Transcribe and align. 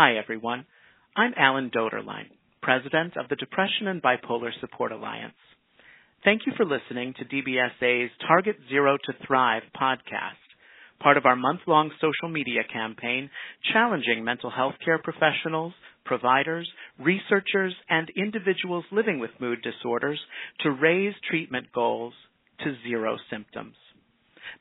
Hi, 0.00 0.14
everyone. 0.14 0.64
I'm 1.16 1.32
Allen 1.36 1.72
Doederlein, 1.74 2.30
President 2.62 3.16
of 3.16 3.28
the 3.28 3.34
Depression 3.34 3.88
and 3.88 4.00
Bipolar 4.00 4.50
Support 4.60 4.92
Alliance. 4.92 5.34
Thank 6.22 6.42
you 6.46 6.52
for 6.56 6.64
listening 6.64 7.14
to 7.18 7.24
DBSA's 7.24 8.12
Target 8.24 8.54
Zero 8.68 8.96
to 8.96 9.26
Thrive 9.26 9.64
podcast, 9.74 10.38
part 11.00 11.16
of 11.16 11.26
our 11.26 11.34
month-long 11.34 11.90
social 12.00 12.32
media 12.32 12.60
campaign 12.72 13.28
challenging 13.72 14.22
mental 14.22 14.50
health 14.50 14.76
care 14.84 15.00
professionals, 15.02 15.72
providers, 16.04 16.70
researchers, 17.00 17.74
and 17.90 18.08
individuals 18.16 18.84
living 18.92 19.18
with 19.18 19.30
mood 19.40 19.58
disorders 19.64 20.20
to 20.60 20.70
raise 20.70 21.14
treatment 21.28 21.66
goals 21.74 22.14
to 22.60 22.76
zero 22.88 23.16
symptoms. 23.32 23.74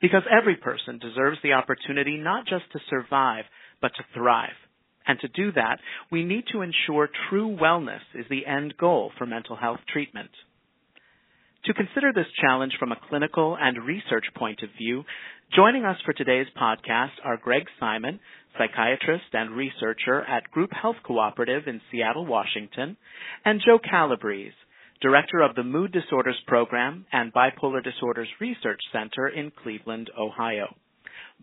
Because 0.02 0.24
every 0.36 0.56
person 0.56 0.98
deserves 0.98 1.38
the 1.44 1.54
opportunity 1.54 2.18
not 2.18 2.48
just 2.48 2.66
to 2.72 2.80
survive, 2.90 3.44
but 3.84 3.92
to 3.98 4.04
thrive. 4.16 4.58
And 5.08 5.20
to 5.22 5.28
do 5.30 5.52
that, 5.54 5.80
we 6.12 6.24
need 6.24 6.46
to 6.52 6.62
ensure 6.62 7.10
true 7.30 7.56
wellness 7.60 8.02
is 8.14 8.26
the 8.30 8.46
end 8.46 8.76
goal 8.78 9.12
for 9.18 9.26
mental 9.26 9.56
health 9.56 9.80
treatment. 9.92 10.30
To 11.66 11.74
consider 11.74 12.14
this 12.14 12.28
challenge 12.42 12.74
from 12.80 12.92
a 12.92 13.00
clinical 13.10 13.58
and 13.60 13.86
research 13.86 14.26
point 14.36 14.64
of 14.64 14.70
view, 14.78 15.04
joining 15.56 15.86
us 15.86 15.98
for 16.06 16.14
today's 16.14 16.48
podcast 16.60 17.12
are 17.24 17.38
Greg 17.38 17.64
Simon, 17.80 18.20
psychiatrist 18.58 19.26
and 19.34 19.52
researcher 19.52 20.22
at 20.24 20.52
Group 20.52 20.72
Health 20.72 20.96
Cooperative 21.04 21.68
in 21.68 21.82
Seattle, 21.92 22.26
Washington, 22.26 22.98
and 23.46 23.62
Joe 23.66 23.80
Calabrese, 23.80 24.56
director 25.02 25.42
of 25.42 25.56
the 25.56 25.64
Mood 25.64 25.92
Disorders 25.92 26.42
Program 26.48 27.06
and 27.12 27.34
Bipolar 27.34 27.84
Disorders 27.84 28.30
Research 28.40 28.82
Center 28.92 29.28
in 29.28 29.52
Cleveland, 29.52 30.10
Ohio. 30.18 30.76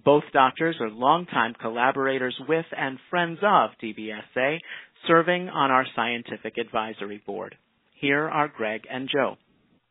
Both 0.02 0.24
doctors 0.32 0.76
are 0.80 0.90
longtime 0.90 1.54
collaborators 1.60 2.34
with 2.48 2.66
and 2.76 2.98
friends 3.10 3.38
of 3.42 3.70
DBSA, 3.82 4.58
serving 5.06 5.48
on 5.48 5.70
our 5.70 5.86
scientific 5.94 6.58
advisory 6.58 7.22
board. 7.24 7.56
Here 7.94 8.28
are 8.28 8.48
Greg 8.48 8.82
and 8.90 9.08
Joe. 9.12 9.36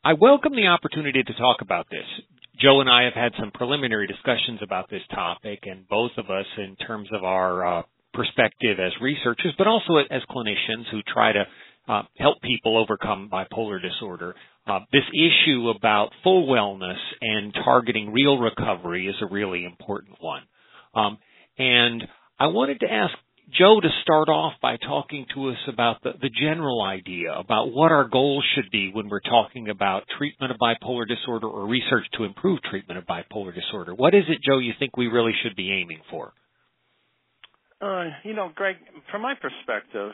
I 0.04 0.14
welcome 0.14 0.54
the 0.56 0.68
opportunity 0.68 1.24
to 1.24 1.34
talk 1.34 1.62
about 1.62 1.88
this. 1.90 2.06
Joe 2.60 2.82
and 2.82 2.90
I 2.90 3.04
have 3.04 3.14
had 3.14 3.32
some 3.40 3.52
preliminary 3.52 4.06
discussions 4.06 4.60
about 4.62 4.90
this 4.90 5.02
topic, 5.14 5.60
and 5.64 5.88
both 5.88 6.12
of 6.18 6.30
us, 6.30 6.46
in 6.58 6.76
terms 6.76 7.10
of 7.14 7.24
our 7.24 7.66
uh, 7.66 7.82
perspective 8.14 8.78
as 8.80 8.92
researchers, 9.02 9.54
but 9.58 9.68
also 9.68 9.96
as 9.98 10.22
clinicians 10.30 10.86
who 10.92 11.02
try 11.12 11.32
to 11.32 11.44
uh, 11.88 12.04
help 12.18 12.42
people 12.42 12.78
overcome 12.78 13.30
bipolar 13.32 13.82
disorder. 13.82 14.36
Uh, 14.66 14.80
this 14.94 15.04
issue 15.14 15.70
about 15.70 16.12
full 16.24 16.48
wellness 16.48 17.00
and 17.22 17.54
targeting 17.54 18.14
real 18.14 18.38
recovery 18.38 19.08
is 19.08 19.16
a 19.22 19.34
really 19.34 19.66
important 19.66 20.16
one. 20.22 20.44
Um, 20.96 21.18
and 21.58 22.04
I 22.40 22.48
wanted 22.48 22.80
to 22.80 22.92
ask 22.92 23.14
Joe 23.58 23.80
to 23.82 23.90
start 24.02 24.30
off 24.30 24.54
by 24.62 24.78
talking 24.78 25.26
to 25.36 25.50
us 25.50 25.58
about 25.68 26.02
the, 26.02 26.12
the 26.22 26.30
general 26.30 26.82
idea 26.82 27.34
about 27.34 27.74
what 27.74 27.92
our 27.92 28.08
goals 28.08 28.46
should 28.56 28.72
be 28.72 28.90
when 28.94 29.10
we're 29.10 29.20
talking 29.20 29.68
about 29.70 30.04
treatment 30.18 30.52
of 30.52 30.58
bipolar 30.58 31.06
disorder 31.06 31.48
or 31.48 31.68
research 31.68 32.06
to 32.18 32.24
improve 32.24 32.60
treatment 32.64 32.98
of 32.98 33.06
bipolar 33.06 33.54
disorder. 33.54 33.94
What 33.94 34.16
is 34.16 34.24
it, 34.30 34.40
Joe, 34.48 34.60
you 34.60 34.72
think 34.80 34.96
we 34.96 35.08
really 35.08 35.34
should 35.44 35.58
be 35.58 35.72
aiming 35.74 36.00
for? 36.10 36.32
Uh, 37.82 38.06
you 38.24 38.34
know, 38.34 38.50
Greg, 38.56 38.78
from 39.12 39.22
my 39.22 39.34
perspective, 39.36 40.14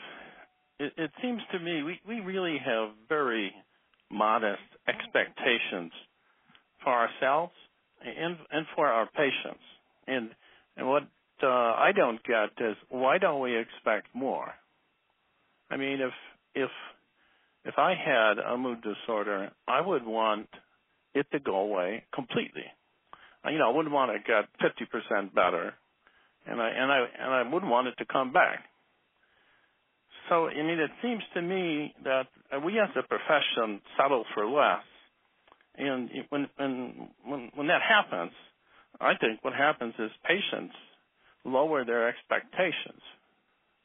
it, 0.80 0.92
it 0.96 1.10
seems 1.22 1.40
to 1.52 1.60
me 1.60 1.84
we, 1.84 2.00
we 2.06 2.20
really 2.20 2.58
have 2.58 2.90
very 3.08 3.52
modest 4.10 4.62
expectations 4.88 5.92
for 6.82 6.92
ourselves 6.92 7.52
and 8.04 8.36
and 8.50 8.66
for 8.74 8.86
our 8.86 9.06
patients. 9.06 9.64
And 10.06 10.30
and 10.76 10.88
what 10.88 11.04
uh, 11.42 11.46
I 11.46 11.92
don't 11.94 12.22
get 12.24 12.64
is 12.64 12.76
why 12.88 13.18
don't 13.18 13.40
we 13.40 13.56
expect 13.56 14.08
more? 14.14 14.52
I 15.70 15.76
mean, 15.76 16.00
if 16.00 16.12
if 16.54 16.70
if 17.64 17.74
I 17.78 17.94
had 17.94 18.38
a 18.38 18.56
mood 18.56 18.78
disorder, 18.82 19.50
I 19.68 19.80
would 19.80 20.04
want 20.04 20.48
it 21.14 21.26
to 21.32 21.38
go 21.38 21.56
away 21.56 22.04
completely. 22.14 22.64
You 23.44 23.58
know, 23.58 23.70
I 23.70 23.74
wouldn't 23.74 23.94
want 23.94 24.12
to 24.12 24.18
get 24.18 24.48
50% 24.60 25.34
better, 25.34 25.74
and 26.46 26.60
I 26.60 26.68
and 26.68 26.92
I 26.92 27.06
and 27.18 27.32
I 27.32 27.42
wouldn't 27.52 27.70
want 27.70 27.88
it 27.88 27.94
to 27.98 28.04
come 28.04 28.32
back. 28.32 28.64
So, 30.30 30.46
I 30.46 30.54
mean, 30.54 30.78
it 30.78 30.90
seems 31.02 31.22
to 31.34 31.42
me 31.42 31.92
that 32.04 32.28
we 32.64 32.78
as 32.78 32.88
a 32.96 33.02
profession 33.02 33.82
settle 33.98 34.24
for 34.32 34.46
less. 34.46 34.86
And 35.76 36.08
when, 36.28 36.46
when, 36.56 37.08
when, 37.26 37.50
when 37.56 37.66
that 37.66 37.82
happens, 37.82 38.30
I 39.00 39.14
think 39.20 39.42
what 39.42 39.54
happens 39.54 39.92
is 39.98 40.10
patients 40.24 40.74
lower 41.44 41.84
their 41.84 42.08
expectations, 42.08 43.02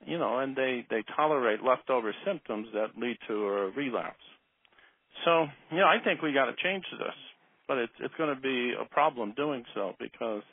you 0.06 0.20
know, 0.20 0.38
and 0.38 0.56
they, 0.56 0.86
they 0.92 1.04
tolerate 1.16 1.64
leftover 1.64 2.14
symptoms 2.26 2.68
that 2.74 2.90
lead 2.96 3.18
to 3.28 3.34
a 3.34 3.72
relapse. 3.72 4.22
So, 5.24 5.48
you 5.72 5.78
know, 5.78 5.88
I 5.88 5.98
think 6.04 6.22
we 6.22 6.32
got 6.32 6.46
to 6.46 6.56
change 6.62 6.84
this, 6.92 7.16
but 7.68 7.78
it's, 7.80 7.94
it's 8.02 8.14
going 8.20 8.36
to 8.36 8.40
be 8.40 8.74
a 8.80 8.86
problem 8.94 9.34
doing 9.36 9.64
so 9.74 9.94
because, 10.00 10.44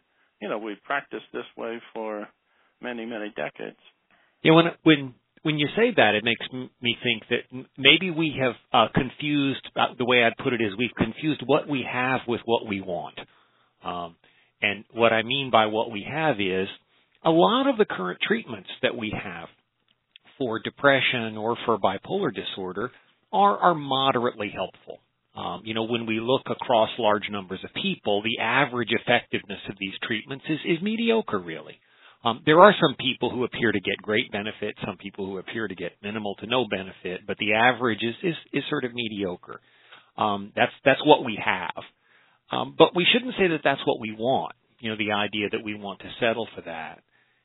you 0.41 0.49
know, 0.49 0.57
we've 0.57 0.83
practiced 0.85 1.27
this 1.35 1.45
way 1.57 1.83
for 1.93 2.27
many, 2.81 3.05
many 3.05 3.29
decades. 3.37 3.77
Yeah, 4.43 4.53
when 4.55 4.65
when 4.83 5.15
when 5.43 5.59
you 5.59 5.69
say 5.77 5.93
that, 5.97 6.15
it 6.15 6.25
makes 6.25 6.47
me 6.53 6.97
think 7.03 7.23
that 7.31 7.65
maybe 7.77 8.11
we 8.11 8.37
have 8.41 8.55
uh, 8.73 8.93
confused. 8.95 9.69
Uh, 9.77 9.95
the 9.99 10.05
way 10.05 10.23
I'd 10.23 10.43
put 10.43 10.53
it 10.53 10.61
is 10.61 10.77
we've 10.79 10.95
confused 10.97 11.43
what 11.45 11.69
we 11.69 11.85
have 11.91 12.21
with 12.29 12.41
what 12.45 12.67
we 12.69 12.81
want. 12.81 13.19
Um, 13.85 14.17
and 14.61 14.85
what 14.93 15.13
I 15.13 15.23
mean 15.23 15.51
by 15.51 15.67
what 15.67 15.91
we 15.91 16.07
have 16.09 16.41
is 16.41 16.69
a 17.25 17.31
lot 17.31 17.69
of 17.69 17.77
the 17.77 17.85
current 17.85 18.21
treatments 18.27 18.69
that 18.83 18.97
we 18.97 19.13
have 19.13 19.49
for 20.39 20.61
depression 20.61 21.37
or 21.37 21.57
for 21.67 21.79
bipolar 21.79 22.33
disorder 22.33 22.91
are, 23.33 23.59
are 23.59 23.75
moderately 23.75 24.53
helpful. 24.55 25.01
Um, 25.35 25.63
you 25.65 25.75
know, 25.75 25.85
when 25.85 26.07
we 26.07 26.21
look 26.21 26.43
across 26.51 26.91
large 26.99 27.29
numbers 27.31 27.61
of 27.65 27.71
people, 27.81 28.23
the 28.23 28.43
average 28.43 28.91
effectiveness 28.91 29.61
of 29.69 29.77
these 29.81 29.95
treatments 30.07 30.45
is, 30.49 30.59
is 30.77 30.83
mediocre, 30.83 31.39
really. 31.39 31.79
Um, 32.25 32.43
there 32.47 32.61
are 32.61 32.75
some 32.81 32.95
people 33.01 33.31
who 33.31 33.45
appear 33.45 33.73
to 33.73 33.81
get 33.81 33.97
great 34.01 34.31
benefit, 34.31 34.77
some 34.87 34.97
people 34.97 35.27
who 35.27 35.39
appear 35.39 35.67
to 35.67 35.75
get 35.75 35.93
minimal 36.03 36.37
to 36.37 36.47
no 36.47 36.67
benefit, 36.69 37.27
but 37.27 37.37
the 37.39 37.55
average 37.55 38.03
is 38.03 38.15
is, 38.23 38.37
is 38.53 38.65
sort 38.71 38.85
of 38.85 38.93
mediocre. 38.95 39.61
Um, 40.17 40.53
that's 40.55 40.73
that's 40.85 41.05
what 41.05 41.25
we 41.25 41.39
have, 41.45 41.83
um, 42.51 42.75
but 42.79 42.95
we 42.95 43.07
shouldn't 43.13 43.35
say 43.39 43.49
that 43.49 43.63
that's 43.65 43.81
what 43.87 44.01
we 44.01 44.13
want. 44.13 44.55
You 44.79 44.91
know, 44.91 44.97
the 44.97 45.13
idea 45.13 45.49
that 45.51 45.65
we 45.65 45.75
want 45.75 46.01
to 46.01 46.11
settle 46.21 46.47
for 46.55 46.63
that. 46.63 47.03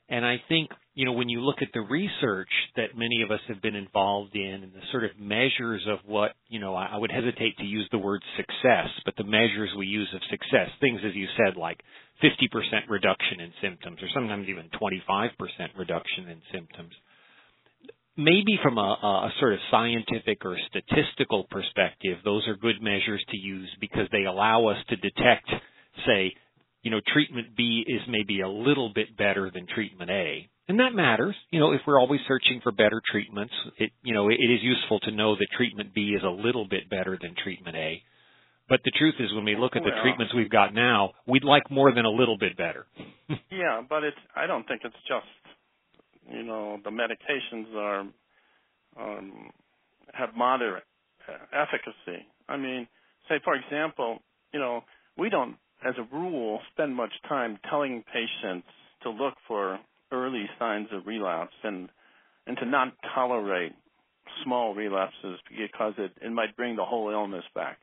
And 0.08 0.24
I 0.24 0.42
think, 0.48 0.70
you 0.98 1.04
know, 1.04 1.12
when 1.12 1.28
you 1.28 1.42
look 1.42 1.62
at 1.62 1.68
the 1.72 1.80
research 1.80 2.50
that 2.74 2.98
many 2.98 3.22
of 3.22 3.30
us 3.30 3.38
have 3.46 3.62
been 3.62 3.76
involved 3.76 4.34
in 4.34 4.64
and 4.64 4.72
the 4.72 4.82
sort 4.90 5.04
of 5.04 5.12
measures 5.16 5.86
of 5.88 6.00
what, 6.04 6.32
you 6.48 6.58
know, 6.58 6.74
I 6.74 6.96
would 6.96 7.12
hesitate 7.12 7.56
to 7.58 7.64
use 7.64 7.88
the 7.92 7.98
word 7.98 8.20
success, 8.36 8.88
but 9.04 9.14
the 9.16 9.22
measures 9.22 9.70
we 9.78 9.86
use 9.86 10.08
of 10.12 10.20
success, 10.28 10.68
things 10.80 11.00
as 11.06 11.14
you 11.14 11.28
said, 11.36 11.56
like 11.56 11.78
50% 12.20 12.50
reduction 12.88 13.38
in 13.38 13.52
symptoms 13.62 13.98
or 14.02 14.08
sometimes 14.12 14.48
even 14.48 14.68
25% 14.74 15.30
reduction 15.78 16.30
in 16.30 16.42
symptoms. 16.52 16.90
Maybe 18.16 18.58
from 18.60 18.76
a, 18.78 19.30
a 19.30 19.32
sort 19.38 19.52
of 19.52 19.60
scientific 19.70 20.44
or 20.44 20.58
statistical 20.66 21.46
perspective, 21.48 22.18
those 22.24 22.42
are 22.48 22.56
good 22.56 22.82
measures 22.82 23.24
to 23.30 23.36
use 23.36 23.70
because 23.80 24.08
they 24.10 24.24
allow 24.24 24.66
us 24.66 24.78
to 24.88 24.96
detect, 24.96 25.48
say, 26.04 26.34
you 26.82 26.90
know, 26.90 27.00
treatment 27.14 27.56
B 27.56 27.84
is 27.86 28.00
maybe 28.08 28.40
a 28.40 28.48
little 28.48 28.90
bit 28.92 29.16
better 29.16 29.48
than 29.54 29.68
treatment 29.72 30.10
A. 30.10 30.48
And 30.68 30.80
that 30.80 30.94
matters. 30.94 31.34
You 31.50 31.60
know, 31.60 31.72
if 31.72 31.80
we're 31.86 31.98
always 31.98 32.20
searching 32.28 32.60
for 32.62 32.72
better 32.72 33.00
treatments, 33.10 33.54
it, 33.78 33.90
you 34.02 34.14
know, 34.14 34.28
it, 34.28 34.34
is 34.34 34.60
useful 34.62 35.00
to 35.00 35.10
know 35.10 35.34
that 35.34 35.46
treatment 35.56 35.94
B 35.94 36.14
is 36.16 36.22
a 36.22 36.28
little 36.28 36.66
bit 36.68 36.90
better 36.90 37.18
than 37.20 37.34
treatment 37.42 37.76
A. 37.76 38.02
But 38.68 38.80
the 38.84 38.92
truth 38.98 39.14
is 39.18 39.32
when 39.34 39.46
we 39.46 39.56
look 39.56 39.76
at 39.76 39.82
the 39.82 40.02
treatments 40.02 40.34
we've 40.34 40.50
got 40.50 40.74
now, 40.74 41.12
we'd 41.26 41.42
like 41.42 41.70
more 41.70 41.94
than 41.94 42.04
a 42.04 42.10
little 42.10 42.36
bit 42.36 42.54
better. 42.58 42.84
yeah, 43.50 43.80
but 43.88 44.04
it's, 44.04 44.18
I 44.36 44.46
don't 44.46 44.68
think 44.68 44.82
it's 44.84 44.94
just, 45.08 46.34
you 46.36 46.42
know, 46.42 46.78
the 46.84 46.90
medications 46.90 47.74
are, 47.74 48.00
um, 49.00 49.50
have 50.12 50.30
moderate 50.36 50.84
efficacy. 51.50 52.26
I 52.46 52.58
mean, 52.58 52.86
say 53.26 53.36
for 53.42 53.54
example, 53.54 54.18
you 54.52 54.60
know, 54.60 54.82
we 55.16 55.30
don't 55.30 55.56
as 55.86 55.94
a 55.98 56.14
rule, 56.14 56.60
spend 56.72 56.94
much 56.94 57.12
time 57.28 57.58
telling 57.70 58.02
patients 58.12 58.66
to 59.02 59.10
look 59.10 59.34
for 59.46 59.78
early 60.12 60.46
signs 60.58 60.88
of 60.92 61.06
relapse 61.06 61.54
and 61.62 61.88
and 62.46 62.56
to 62.58 62.66
not 62.66 62.94
tolerate 63.14 63.72
small 64.44 64.74
relapses 64.74 65.38
because 65.50 65.94
it, 65.98 66.12
it 66.22 66.32
might 66.32 66.56
bring 66.56 66.76
the 66.76 66.84
whole 66.84 67.10
illness 67.10 67.44
back. 67.54 67.78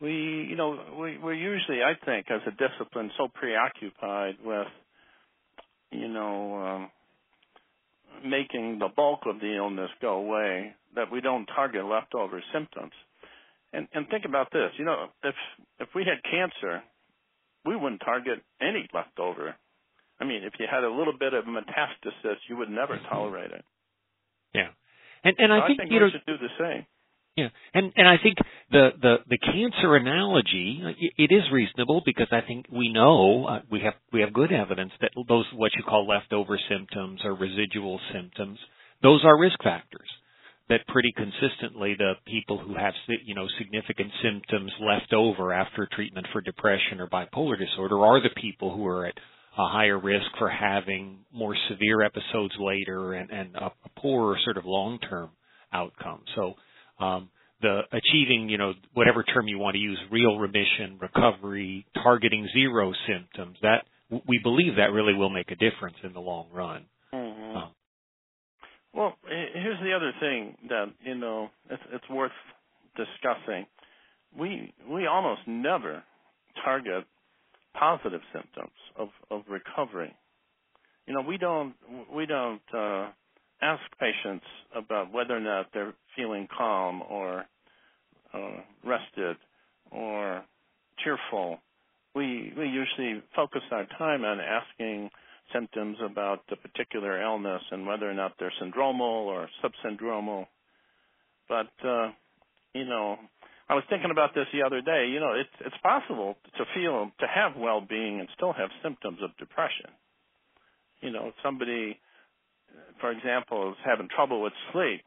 We, 0.00 0.10
you 0.50 0.56
know, 0.56 0.76
we, 0.98 1.18
we're 1.18 1.34
usually, 1.34 1.82
I 1.82 1.92
think, 2.04 2.26
as 2.28 2.40
a 2.46 2.50
discipline, 2.50 3.12
so 3.16 3.28
preoccupied 3.32 4.38
with, 4.44 4.66
you 5.92 6.08
know, 6.08 6.56
um, 6.56 6.90
making 8.28 8.80
the 8.80 8.88
bulk 8.88 9.20
of 9.26 9.38
the 9.38 9.56
illness 9.56 9.90
go 10.00 10.14
away 10.14 10.74
that 10.96 11.12
we 11.12 11.20
don't 11.20 11.46
target 11.46 11.84
leftover 11.84 12.42
symptoms. 12.52 12.92
And, 13.72 13.86
and 13.94 14.08
think 14.08 14.24
about 14.24 14.50
this, 14.52 14.70
you 14.78 14.84
know, 14.84 15.06
if 15.22 15.34
if 15.78 15.88
we 15.94 16.04
had 16.04 16.28
cancer 16.28 16.82
we 17.64 17.76
wouldn't 17.76 18.02
target 18.04 18.42
any 18.60 18.88
leftover. 18.92 19.54
I 20.22 20.24
mean, 20.24 20.44
if 20.44 20.52
you 20.60 20.66
had 20.70 20.84
a 20.84 20.90
little 20.90 21.18
bit 21.18 21.34
of 21.34 21.44
metastasis, 21.46 22.36
you 22.48 22.56
would 22.56 22.70
never 22.70 22.96
tolerate 23.10 23.50
it. 23.50 23.64
Yeah, 24.54 24.68
and 25.24 25.34
and 25.36 25.50
so 25.50 25.54
I 25.54 25.66
think, 25.66 25.80
I 25.80 25.82
think 25.82 25.90
you 25.90 25.98
we 25.98 26.04
know 26.06 26.10
should 26.12 26.26
do 26.26 26.38
the 26.38 26.54
same. 26.60 26.86
Yeah, 27.36 27.48
and 27.74 27.92
and 27.96 28.06
I 28.06 28.16
think 28.22 28.36
the 28.70 28.90
the 29.00 29.16
the 29.26 29.38
cancer 29.38 29.96
analogy 29.96 30.80
it 31.16 31.32
is 31.32 31.42
reasonable 31.50 32.02
because 32.04 32.28
I 32.30 32.42
think 32.46 32.66
we 32.70 32.92
know 32.92 33.46
uh, 33.46 33.60
we 33.70 33.80
have 33.80 33.94
we 34.12 34.20
have 34.20 34.32
good 34.32 34.52
evidence 34.52 34.92
that 35.00 35.10
those 35.28 35.46
what 35.54 35.72
you 35.76 35.82
call 35.82 36.06
leftover 36.06 36.60
symptoms 36.68 37.22
or 37.24 37.34
residual 37.34 37.98
symptoms 38.12 38.58
those 39.02 39.24
are 39.24 39.36
risk 39.36 39.56
factors 39.64 40.08
that 40.68 40.86
pretty 40.88 41.12
consistently 41.16 41.94
the 41.96 42.12
people 42.26 42.58
who 42.58 42.74
have 42.74 42.92
you 43.24 43.34
know 43.34 43.46
significant 43.58 44.12
symptoms 44.22 44.70
left 44.78 45.14
over 45.14 45.54
after 45.54 45.88
treatment 45.90 46.26
for 46.32 46.42
depression 46.42 47.00
or 47.00 47.08
bipolar 47.08 47.58
disorder 47.58 47.98
are 48.04 48.22
the 48.22 48.40
people 48.40 48.76
who 48.76 48.86
are 48.86 49.06
at 49.06 49.14
a 49.58 49.68
higher 49.68 49.98
risk 49.98 50.26
for 50.38 50.48
having 50.48 51.18
more 51.32 51.54
severe 51.68 52.02
episodes 52.02 52.54
later 52.58 53.14
and 53.14 53.30
and 53.30 53.54
a, 53.56 53.66
a 53.66 54.00
poorer 54.00 54.36
sort 54.44 54.56
of 54.56 54.64
long 54.64 54.98
term 54.98 55.30
outcome 55.72 56.22
so 56.34 56.54
um, 56.98 57.30
the 57.62 57.80
achieving, 57.92 58.48
you 58.48 58.58
know, 58.58 58.72
whatever 58.92 59.22
term 59.22 59.48
you 59.48 59.58
want 59.58 59.74
to 59.74 59.80
use, 59.80 59.98
real 60.10 60.38
remission, 60.38 60.98
recovery, 61.00 61.86
targeting 62.02 62.48
zero 62.52 62.92
symptoms, 63.06 63.56
that 63.62 63.84
we 64.10 64.38
believe 64.42 64.76
that 64.76 64.92
really 64.92 65.14
will 65.14 65.30
make 65.30 65.50
a 65.50 65.54
difference 65.54 65.96
in 66.02 66.12
the 66.12 66.20
long 66.20 66.48
run. 66.52 66.84
Mm-hmm. 67.14 67.56
Um, 67.56 67.70
well, 68.92 69.14
here's 69.26 69.80
the 69.80 69.94
other 69.94 70.12
thing 70.20 70.56
that 70.68 70.86
you 71.02 71.14
know 71.14 71.48
it's, 71.70 71.82
it's 71.92 72.10
worth 72.10 72.32
discussing. 72.96 73.66
We 74.38 74.74
we 74.90 75.06
almost 75.06 75.42
never 75.46 76.02
target 76.64 77.04
positive 77.78 78.20
symptoms 78.32 78.76
of 78.96 79.08
of 79.30 79.42
recovery. 79.48 80.14
You 81.06 81.14
know, 81.14 81.22
we 81.22 81.36
don't 81.38 81.74
we 82.14 82.26
don't 82.26 82.62
uh, 82.74 83.08
ask 83.60 83.82
patients 83.98 84.44
about 84.74 85.12
whether 85.12 85.36
or 85.36 85.40
not 85.40 85.66
they're 85.72 85.94
feeling 86.16 86.48
calm 86.56 87.02
or 87.08 87.44
uh, 88.34 88.60
rested 88.84 89.36
or 89.90 90.44
cheerful. 91.02 91.58
We 92.14 92.52
we 92.56 92.66
usually 92.66 93.22
focus 93.34 93.62
our 93.70 93.86
time 93.98 94.24
on 94.24 94.38
asking 94.40 95.10
symptoms 95.52 95.98
about 96.04 96.40
the 96.48 96.56
particular 96.56 97.20
illness 97.20 97.62
and 97.70 97.86
whether 97.86 98.10
or 98.10 98.14
not 98.14 98.32
they're 98.38 98.52
syndromal 98.62 99.26
or 99.26 99.48
subsyndromal. 99.62 100.46
But 101.48 101.72
uh, 101.86 102.10
you 102.74 102.84
know, 102.84 103.18
I 103.72 103.74
was 103.74 103.84
thinking 103.88 104.10
about 104.12 104.34
this 104.34 104.44
the 104.52 104.62
other 104.62 104.82
day. 104.82 105.08
You 105.08 105.18
know, 105.18 105.32
it's 105.32 105.56
it's 105.64 105.80
possible 105.82 106.36
to 106.58 106.64
feel 106.76 107.10
to 107.20 107.26
have 107.26 107.56
well-being 107.56 108.20
and 108.20 108.28
still 108.36 108.52
have 108.52 108.68
symptoms 108.82 109.18
of 109.24 109.32
depression. 109.38 109.88
You 111.00 111.10
know, 111.10 111.28
if 111.28 111.34
somebody 111.42 111.98
for 113.00 113.10
example, 113.10 113.70
is 113.70 113.76
having 113.84 114.08
trouble 114.14 114.42
with 114.42 114.52
sleep, 114.72 115.02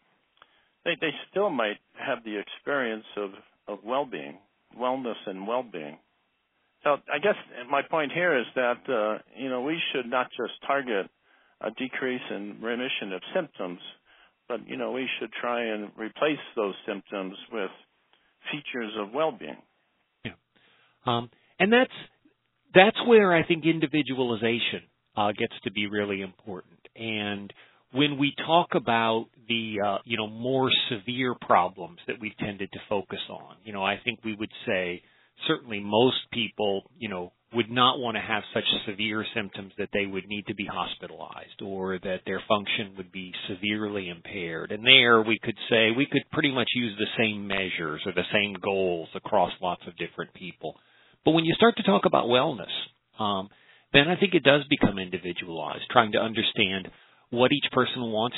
they 0.83 0.95
they 0.99 1.11
still 1.31 1.49
might 1.49 1.77
have 1.93 2.23
the 2.23 2.37
experience 2.37 3.05
of 3.17 3.31
of 3.67 3.79
well-being, 3.83 4.37
wellness, 4.79 5.17
and 5.25 5.47
well-being. 5.47 5.97
So 6.83 6.97
I 7.11 7.17
guess 7.17 7.35
my 7.69 7.81
point 7.89 8.11
here 8.11 8.37
is 8.37 8.45
that 8.55 8.81
uh, 8.89 9.19
you 9.37 9.49
know 9.49 9.61
we 9.61 9.79
should 9.91 10.05
not 10.07 10.27
just 10.37 10.53
target 10.67 11.09
a 11.61 11.71
decrease 11.71 12.21
in 12.29 12.57
remission 12.61 13.13
of 13.13 13.21
symptoms, 13.33 13.79
but 14.47 14.67
you 14.67 14.77
know 14.77 14.91
we 14.91 15.07
should 15.19 15.31
try 15.31 15.63
and 15.63 15.91
replace 15.97 16.43
those 16.55 16.75
symptoms 16.85 17.35
with 17.51 17.71
features 18.51 18.91
of 18.99 19.13
well-being. 19.13 19.57
Yeah, 20.23 20.31
um, 21.05 21.29
and 21.59 21.71
that's 21.71 21.91
that's 22.73 22.97
where 23.07 23.33
I 23.33 23.45
think 23.45 23.65
individualization 23.65 24.83
uh, 25.15 25.31
gets 25.31 25.53
to 25.63 25.71
be 25.71 25.87
really 25.87 26.21
important. 26.21 26.79
And 26.95 27.51
when 27.91 28.17
we 28.17 28.33
talk 28.45 28.69
about 28.75 29.27
the 29.47 29.77
uh, 29.85 29.97
you 30.05 30.17
know 30.17 30.27
more 30.27 30.71
severe 30.89 31.35
problems 31.39 31.99
that 32.07 32.17
we've 32.19 32.37
tended 32.37 32.69
to 32.73 32.79
focus 32.89 33.19
on, 33.29 33.55
you 33.63 33.73
know, 33.73 33.83
I 33.83 33.99
think 34.03 34.19
we 34.23 34.35
would 34.35 34.51
say 34.65 35.01
certainly 35.47 35.79
most 35.79 36.17
people, 36.31 36.83
you 36.97 37.09
know, 37.09 37.33
would 37.55 37.71
not 37.71 37.99
want 37.99 38.15
to 38.15 38.21
have 38.21 38.43
such 38.53 38.63
severe 38.85 39.25
symptoms 39.33 39.71
that 39.77 39.89
they 39.93 40.05
would 40.05 40.27
need 40.27 40.45
to 40.47 40.55
be 40.55 40.65
hospitalized 40.65 41.61
or 41.63 41.97
that 41.99 42.21
their 42.25 42.41
function 42.47 42.93
would 42.97 43.11
be 43.11 43.31
severely 43.47 44.09
impaired. 44.09 44.71
And 44.71 44.85
there 44.85 45.21
we 45.21 45.39
could 45.41 45.57
say 45.69 45.91
we 45.91 46.05
could 46.05 46.23
pretty 46.31 46.51
much 46.51 46.67
use 46.75 46.97
the 46.97 47.07
same 47.17 47.47
measures 47.47 48.01
or 48.05 48.13
the 48.13 48.27
same 48.33 48.55
goals 48.61 49.09
across 49.15 49.51
lots 49.61 49.81
of 49.87 49.97
different 49.97 50.33
people. 50.33 50.75
But 51.23 51.31
when 51.31 51.45
you 51.45 51.53
start 51.55 51.77
to 51.77 51.83
talk 51.83 52.03
about 52.05 52.25
wellness, 52.25 52.71
um, 53.19 53.49
then 53.93 54.07
I 54.09 54.19
think 54.19 54.33
it 54.33 54.43
does 54.43 54.61
become 54.69 54.99
individualized, 54.99 55.83
trying 55.89 56.11
to 56.11 56.19
understand 56.19 56.89
what 57.29 57.51
each 57.51 57.71
person 57.71 58.01
wants 58.01 58.37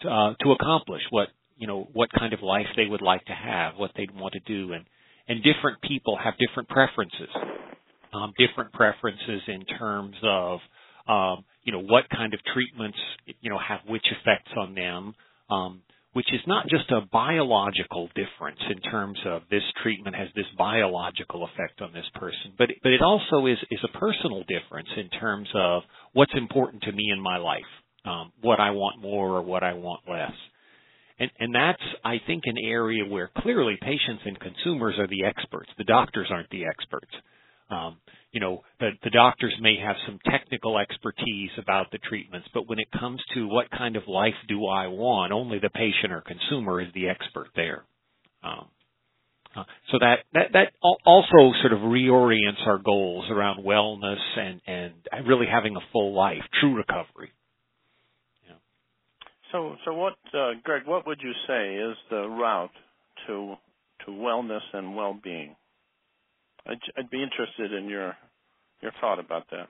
to, 0.00 0.08
uh, 0.08 0.34
to 0.42 0.52
accomplish, 0.52 1.02
what 1.10 1.28
you 1.56 1.66
know, 1.66 1.88
what 1.92 2.10
kind 2.18 2.32
of 2.32 2.42
life 2.42 2.66
they 2.76 2.86
would 2.86 3.02
like 3.02 3.24
to 3.26 3.32
have, 3.32 3.74
what 3.76 3.92
they'd 3.96 4.10
want 4.14 4.34
to 4.34 4.40
do, 4.40 4.72
and 4.72 4.84
and 5.28 5.42
different 5.42 5.80
people 5.82 6.18
have 6.22 6.34
different 6.36 6.68
preferences, 6.68 7.30
um, 8.14 8.32
different 8.38 8.72
preferences 8.72 9.42
in 9.48 9.64
terms 9.78 10.16
of 10.22 10.60
um, 11.08 11.44
you 11.64 11.72
know 11.72 11.80
what 11.80 12.04
kind 12.10 12.34
of 12.34 12.40
treatments 12.52 12.98
you 13.40 13.50
know 13.50 13.58
have 13.58 13.80
which 13.88 14.06
effects 14.06 14.52
on 14.56 14.74
them. 14.74 15.14
Um, 15.50 15.82
which 16.14 16.32
is 16.32 16.40
not 16.46 16.68
just 16.68 16.88
a 16.92 17.00
biological 17.12 18.08
difference 18.14 18.60
in 18.70 18.78
terms 18.88 19.18
of 19.26 19.42
this 19.50 19.64
treatment 19.82 20.14
has 20.14 20.28
this 20.36 20.46
biological 20.56 21.42
effect 21.42 21.82
on 21.82 21.92
this 21.92 22.06
person, 22.14 22.54
but 22.56 22.68
but 22.84 22.92
it 22.92 23.02
also 23.02 23.46
is 23.46 23.58
is 23.72 23.80
a 23.82 23.98
personal 23.98 24.44
difference 24.46 24.88
in 24.96 25.08
terms 25.18 25.48
of 25.54 25.82
what's 26.12 26.32
important 26.36 26.84
to 26.84 26.92
me 26.92 27.10
in 27.12 27.20
my 27.20 27.36
life 27.36 27.66
um, 28.04 28.32
what 28.40 28.60
I 28.60 28.70
want 28.70 29.00
more 29.00 29.36
or 29.36 29.42
what 29.42 29.62
I 29.62 29.74
want 29.74 30.02
less. 30.08 30.32
And, 31.18 31.30
and 31.38 31.54
that's, 31.54 31.82
I 32.04 32.16
think, 32.26 32.42
an 32.46 32.56
area 32.62 33.04
where 33.04 33.30
clearly 33.38 33.76
patients 33.80 34.22
and 34.24 34.38
consumers 34.38 34.96
are 34.98 35.06
the 35.06 35.24
experts. 35.24 35.70
The 35.78 35.84
doctors 35.84 36.28
aren't 36.30 36.50
the 36.50 36.66
experts. 36.66 37.10
Um, 37.70 37.96
you 38.32 38.40
know, 38.40 38.62
the, 38.80 38.90
the 39.02 39.10
doctors 39.10 39.54
may 39.60 39.76
have 39.82 39.96
some 40.06 40.18
technical 40.30 40.78
expertise 40.78 41.50
about 41.56 41.90
the 41.92 41.98
treatments, 41.98 42.48
but 42.52 42.68
when 42.68 42.78
it 42.78 42.88
comes 42.98 43.20
to 43.34 43.46
what 43.46 43.70
kind 43.70 43.96
of 43.96 44.02
life 44.06 44.34
do 44.48 44.66
I 44.66 44.88
want, 44.88 45.32
only 45.32 45.58
the 45.58 45.70
patient 45.70 46.12
or 46.12 46.20
consumer 46.20 46.80
is 46.80 46.88
the 46.94 47.08
expert 47.08 47.48
there. 47.54 47.84
Um, 48.42 48.66
uh, 49.56 49.64
so 49.92 49.98
that, 50.00 50.16
that 50.32 50.52
that 50.52 50.72
also 50.82 51.52
sort 51.60 51.72
of 51.72 51.78
reorients 51.78 52.66
our 52.66 52.78
goals 52.78 53.26
around 53.30 53.64
wellness 53.64 54.18
and 54.36 54.60
and 54.66 54.94
really 55.28 55.46
having 55.46 55.76
a 55.76 55.80
full 55.92 56.12
life, 56.12 56.42
true 56.60 56.74
recovery. 56.74 57.30
So, 59.54 59.76
so 59.84 59.94
what, 59.94 60.14
uh, 60.36 60.54
Greg? 60.64 60.82
What 60.84 61.06
would 61.06 61.20
you 61.22 61.32
say 61.46 61.76
is 61.76 61.96
the 62.10 62.26
route 62.28 62.72
to 63.28 63.54
to 64.04 64.10
wellness 64.10 64.62
and 64.72 64.96
well-being? 64.96 65.54
I'd, 66.66 66.78
I'd 66.96 67.10
be 67.10 67.22
interested 67.22 67.72
in 67.72 67.88
your 67.88 68.16
your 68.82 68.92
thought 69.00 69.18
about 69.18 69.44
that. 69.50 69.68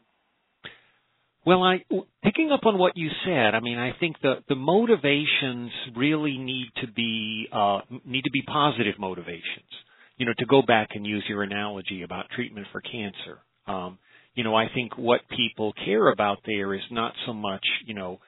Well, 1.46 1.62
I 1.62 1.84
picking 2.22 2.50
up 2.52 2.64
on 2.64 2.78
what 2.78 2.96
you 2.96 3.10
said. 3.24 3.54
I 3.54 3.60
mean, 3.60 3.78
I 3.78 3.92
think 3.98 4.16
the 4.22 4.36
the 4.48 4.54
motivations 4.54 5.70
really 5.94 6.38
need 6.38 6.68
to 6.80 6.90
be 6.90 7.48
uh, 7.52 7.80
need 8.04 8.22
to 8.22 8.30
be 8.30 8.42
positive 8.42 8.98
motivations. 8.98 9.68
You 10.16 10.26
know, 10.26 10.32
to 10.38 10.46
go 10.46 10.62
back 10.62 10.90
and 10.94 11.04
use 11.06 11.24
your 11.28 11.42
analogy 11.42 12.02
about 12.02 12.26
treatment 12.34 12.68
for 12.72 12.80
cancer. 12.80 13.40
Um, 13.66 13.98
you 14.34 14.44
know, 14.44 14.54
I 14.54 14.66
think 14.72 14.96
what 14.96 15.20
people 15.36 15.72
care 15.84 16.10
about 16.10 16.38
there 16.46 16.72
is 16.72 16.82
not 16.90 17.12
so 17.26 17.34
much 17.34 17.64
you 17.84 17.94
know 17.94 18.20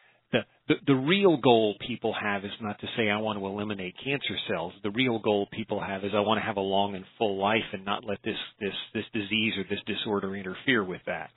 the, 0.69 0.75
the, 0.87 0.95
real 0.95 1.37
goal 1.37 1.76
people 1.87 2.14
have 2.21 2.45
is 2.45 2.50
not 2.61 2.81
to 2.81 2.87
say 2.97 3.09
I 3.09 3.19
want 3.19 3.38
to 3.38 3.47
eliminate 3.47 3.95
cancer 4.02 4.37
cells. 4.49 4.73
The 4.83 4.90
real 4.90 5.21
goal 5.21 5.47
people 5.52 5.81
have 5.81 6.05
is 6.05 6.11
I 6.14 6.21
want 6.21 6.38
to 6.38 6.45
have 6.45 6.57
a 6.57 6.61
long 6.61 6.97
and 6.97 7.05
full 7.19 7.38
life 7.38 7.62
and 7.73 7.85
not 7.85 8.05
let 8.05 8.19
this 8.25 8.38
this 8.61 8.75
this 8.93 9.05
disease 9.12 9.55
or 9.57 9.64
this 9.71 9.81
disorder 9.87 10.35
interfere 10.35 10.83
with 10.83 11.02
that. 11.07 11.31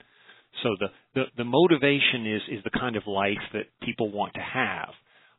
So 0.62 0.70
the 0.80 0.86
the, 1.14 1.24
the 1.36 1.44
motivation 1.44 2.26
is 2.26 2.42
is 2.58 2.64
the 2.64 2.78
kind 2.78 2.96
of 2.96 3.06
life 3.06 3.38
that 3.52 3.66
people 3.82 4.10
want 4.10 4.34
to 4.34 4.40
have. 4.40 4.88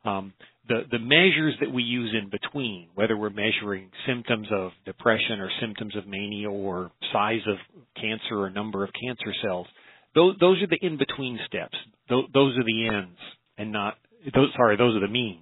Um, 0.04 0.32
the 0.68 0.82
the 0.90 0.98
measures 0.98 1.54
that 1.60 1.70
we 1.70 1.82
use 1.82 2.14
in 2.18 2.30
between, 2.30 2.88
whether 2.94 3.16
we're 3.16 3.30
measuring 3.30 3.90
symptoms 4.06 4.48
of 4.50 4.70
depression 4.86 5.38
or 5.38 5.50
symptoms 5.60 5.96
of 5.96 6.06
mania 6.06 6.50
or 6.50 6.90
size 7.12 7.42
of 7.46 7.56
cancer 8.00 8.40
or 8.40 8.48
number 8.48 8.84
of 8.84 8.90
cancer 9.04 9.34
cells, 9.44 9.66
those 10.14 10.36
those 10.40 10.62
are 10.62 10.66
the 10.66 10.78
in 10.80 10.96
between 10.96 11.38
steps. 11.46 11.76
Those 12.08 12.56
are 12.58 12.64
the 12.64 12.88
ends 12.88 13.18
and 13.58 13.72
not 13.72 13.94
those 14.34 14.48
sorry 14.56 14.76
those 14.76 14.96
are 14.96 15.00
the 15.00 15.08
means 15.08 15.40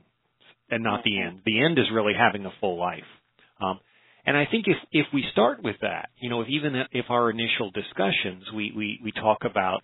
and 0.71 0.85
not 0.85 1.03
the 1.05 1.21
end. 1.21 1.41
The 1.45 1.65
end 1.65 1.79
is 1.79 1.87
really 1.93 2.13
having 2.17 2.47
a 2.47 2.53
full 2.61 2.79
life. 2.79 3.03
Um, 3.61 3.81
and 4.27 4.37
i 4.37 4.45
think 4.51 4.67
if 4.69 4.77
if 4.93 5.07
we 5.15 5.25
start 5.33 5.63
with 5.63 5.77
that 5.81 6.11
you 6.21 6.29
know 6.29 6.43
if 6.43 6.49
even 6.49 6.75
if 6.93 7.07
our 7.09 7.31
initial 7.31 7.71
discussions 7.73 8.45
we 8.55 8.73
we 8.77 9.01
we 9.03 9.13
talk 9.13 9.39
about 9.45 9.81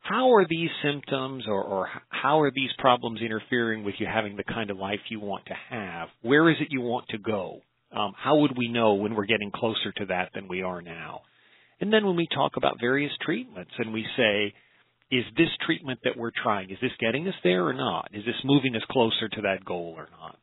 how 0.00 0.32
are 0.34 0.46
these 0.48 0.70
symptoms 0.82 1.44
or, 1.46 1.62
or 1.62 1.88
how 2.08 2.40
are 2.40 2.50
these 2.54 2.70
problems 2.78 3.20
interfering 3.20 3.84
with 3.84 3.94
you 3.98 4.06
having 4.06 4.36
the 4.36 4.44
kind 4.44 4.70
of 4.70 4.76
life 4.76 5.00
you 5.10 5.20
want 5.20 5.44
to 5.46 5.54
have? 5.68 6.08
Where 6.22 6.48
is 6.48 6.56
it 6.60 6.68
you 6.70 6.80
want 6.80 7.08
to 7.08 7.18
go? 7.18 7.60
Um, 7.92 8.12
how 8.16 8.38
would 8.38 8.56
we 8.56 8.68
know 8.68 8.94
when 8.94 9.14
we're 9.14 9.26
getting 9.26 9.50
closer 9.50 9.92
to 9.96 10.06
that 10.06 10.30
than 10.34 10.48
we 10.48 10.62
are 10.62 10.80
now? 10.80 11.22
And 11.80 11.92
then 11.92 12.06
when 12.06 12.16
we 12.16 12.26
talk 12.32 12.52
about 12.56 12.80
various 12.80 13.12
treatments 13.20 13.72
and 13.78 13.92
we 13.92 14.06
say 14.16 14.54
is 15.10 15.24
this 15.36 15.48
treatment 15.64 16.00
that 16.04 16.16
we're 16.16 16.32
trying, 16.42 16.70
is 16.70 16.78
this 16.82 16.92
getting 17.00 17.26
us 17.28 17.34
there 17.42 17.66
or 17.66 17.72
not? 17.72 18.10
Is 18.12 18.24
this 18.24 18.34
moving 18.44 18.76
us 18.76 18.82
closer 18.90 19.28
to 19.28 19.40
that 19.42 19.64
goal 19.64 19.94
or 19.96 20.08
not? 20.10 20.38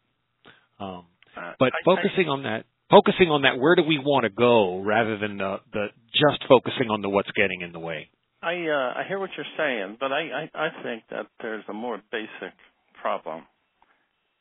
Um, 0.80 1.06
Uh, 1.38 1.54
but 1.60 1.74
I- 1.74 1.84
focusing 1.84 2.30
on 2.30 2.44
that, 2.44 2.66
focusing 2.90 3.30
on 3.30 3.42
that, 3.44 3.58
where 3.60 3.76
do 3.76 3.84
we 3.84 4.00
want 4.00 4.24
to 4.24 4.30
go 4.30 4.80
rather 4.80 5.18
than 5.18 5.38
the, 5.38 5.60
the 5.74 5.88
just 6.14 6.44
focusing 6.48 6.90
on 6.90 7.02
the 7.02 7.10
what's 7.10 7.32
getting 7.32 7.62
in 7.62 7.72
the 7.72 7.80
way? 7.80 8.10
I 8.42 8.54
uh, 8.68 8.94
I 9.00 9.04
hear 9.08 9.20
what 9.20 9.32
you're 9.36 9.46
saying, 9.58 9.98
but 10.00 10.12
I, 10.12 10.22
I 10.54 10.68
I 10.68 10.84
think 10.84 11.04
that 11.10 11.28
there's 11.42 11.64
a 11.68 11.74
more 11.74 12.02
basic 12.12 12.54
problem 13.02 13.44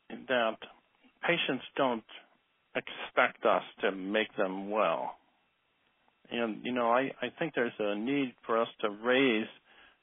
that 0.09 0.57
patients 1.25 1.65
don't 1.75 2.03
expect 2.75 3.45
us 3.45 3.63
to 3.81 3.91
make 3.91 4.33
them 4.37 4.69
well. 4.69 5.17
And 6.31 6.63
you 6.63 6.71
know, 6.71 6.89
I 6.91 7.11
I 7.21 7.29
think 7.39 7.53
there's 7.55 7.77
a 7.79 7.95
need 7.95 8.33
for 8.45 8.61
us 8.61 8.67
to 8.81 8.89
raise 8.89 9.47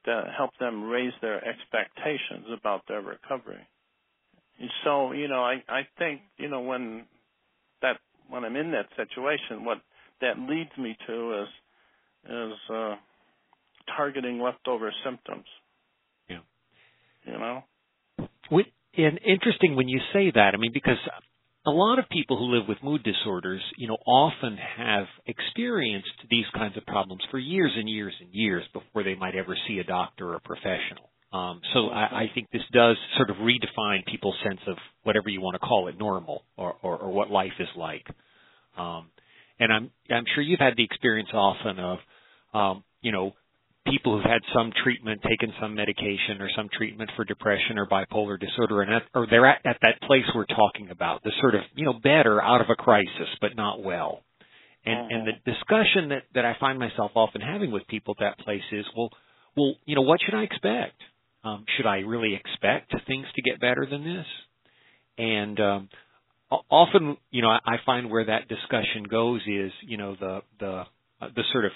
to 0.05 0.33
help 0.37 0.51
them 0.59 0.85
raise 0.85 1.13
their 1.21 1.37
expectations 1.47 2.47
about 2.59 2.83
their 2.89 3.01
recovery. 3.01 3.67
And 4.59 4.71
so, 4.85 5.13
you 5.13 5.29
know, 5.29 5.43
I 5.43 5.63
I 5.69 5.83
think, 5.99 6.21
you 6.39 6.49
know, 6.49 6.61
when 6.61 7.05
that 7.83 7.97
when 8.29 8.45
I'm 8.45 8.57
in 8.57 8.73
that 8.73 8.87
situation, 8.97 9.65
what 9.65 9.79
that 10.21 10.39
leads 10.39 10.71
me 10.79 10.97
to 11.07 11.43
is 11.43 11.49
is 12.31 12.59
uh 12.73 12.95
targeting 13.97 14.41
leftover 14.41 14.93
symptoms. 15.05 15.47
Yeah. 16.29 16.39
You 17.25 17.33
know? 17.33 17.65
When, 18.49 18.65
and 18.97 19.19
interesting 19.25 19.75
when 19.77 19.89
you 19.89 20.01
say 20.13 20.31
that. 20.31 20.53
I 20.55 20.57
mean, 20.59 20.73
because 20.73 20.99
a 21.65 21.71
lot 21.71 21.99
of 21.99 22.09
people 22.09 22.37
who 22.37 22.55
live 22.57 22.69
with 22.69 22.79
mood 22.83 23.05
disorders, 23.05 23.63
you 23.77 23.87
know, 23.87 23.99
often 24.07 24.57
have 24.57 25.07
experienced 25.27 26.09
these 26.29 26.45
kinds 26.55 26.77
of 26.77 26.85
problems 26.87 27.23
for 27.31 27.39
years 27.39 27.73
and 27.77 27.89
years 27.89 28.15
and 28.21 28.31
years 28.33 28.65
before 28.73 29.05
they 29.05 29.15
might 29.15 29.37
ever 29.37 29.57
see 29.69 29.79
a 29.79 29.85
doctor 29.85 30.31
or 30.31 30.35
a 30.37 30.41
professional. 30.41 31.11
Um, 31.33 31.61
so 31.73 31.89
I, 31.89 32.23
I 32.23 32.31
think 32.35 32.49
this 32.53 32.63
does 32.73 32.97
sort 33.17 33.31
of 33.31 33.37
redefine 33.37 34.05
people's 34.07 34.37
sense 34.45 34.61
of 34.67 34.77
whatever 35.05 35.29
you 35.29 35.41
want 35.41 35.55
to 35.55 35.67
call 35.67 35.89
it, 35.89 35.99
normal, 35.99 36.43
or, 36.57 36.75
or, 36.83 36.99
or 36.99 37.11
what 37.11 37.31
life 37.31 37.53
is 37.59 37.69
like. 37.77 38.07
Um, 38.77 39.11
and 39.59 39.73
I'm 39.73 39.91
I'm 40.11 40.25
sure 40.35 40.43
you've 40.43 40.61
had 40.61 40.75
the 40.77 40.85
experience 40.85 41.29
often 41.33 41.79
of, 41.79 41.99
um, 42.53 42.85
you 43.01 43.13
know, 43.13 43.33
people 43.87 44.17
who've 44.17 44.31
had 44.31 44.43
some 44.55 44.73
treatment, 44.85 45.21
taken 45.23 45.53
some 45.61 45.75
medication 45.75 46.41
or 46.41 46.49
some 46.57 46.69
treatment 46.77 47.11
for 47.17 47.25
depression 47.25 47.79
or 47.79 47.87
bipolar 47.87 48.39
disorder, 48.39 48.83
and 48.83 48.93
that, 48.93 49.03
or 49.15 49.27
they're 49.29 49.47
at, 49.47 49.61
at 49.65 49.79
that 49.83 50.01
place 50.07 50.25
we're 50.35 50.47
talking 50.47 50.91
about, 50.91 51.23
the 51.23 51.33
sort 51.41 51.55
of 51.55 51.63
you 51.75 51.85
know 51.85 51.95
better 51.95 52.43
out 52.43 52.61
of 52.61 52.69
a 52.71 52.77
crisis 52.77 53.29
but 53.41 53.57
not 53.57 53.83
well. 53.83 54.23
And 54.85 55.13
and 55.13 55.27
the 55.27 55.53
discussion 55.53 56.09
that 56.11 56.23
that 56.35 56.45
I 56.45 56.57
find 56.59 56.79
myself 56.79 57.13
often 57.15 57.41
having 57.41 57.71
with 57.71 57.87
people 57.89 58.15
at 58.19 58.25
that 58.37 58.45
place 58.45 58.63
is, 58.73 58.85
well, 58.97 59.11
well, 59.57 59.75
you 59.85 59.95
know, 59.95 60.03
what 60.03 60.21
should 60.25 60.35
I 60.35 60.43
expect? 60.43 61.01
Um, 61.45 61.65
should 61.77 61.87
I 61.87 61.99
really 61.99 62.35
expect 62.35 62.95
things 63.07 63.27
to 63.35 63.43
get 63.43 63.61
better 63.61 63.87
than 63.89 64.05
this? 64.05 64.27
And 65.19 65.61
um, 65.61 65.89
often, 66.71 67.17
you 67.31 67.43
know, 67.43 67.49
I, 67.49 67.59
I 67.65 67.77
find 67.85 68.11
where 68.11 68.25
that 68.25 68.49
discussion 68.49 69.05
goes 69.11 69.41
is, 69.47 69.73
you 69.87 69.97
know, 69.97 70.17
the 70.19 70.41
the 70.59 70.83
uh, 71.21 71.29
the 71.35 71.43
sort 71.53 71.65
of 71.65 71.73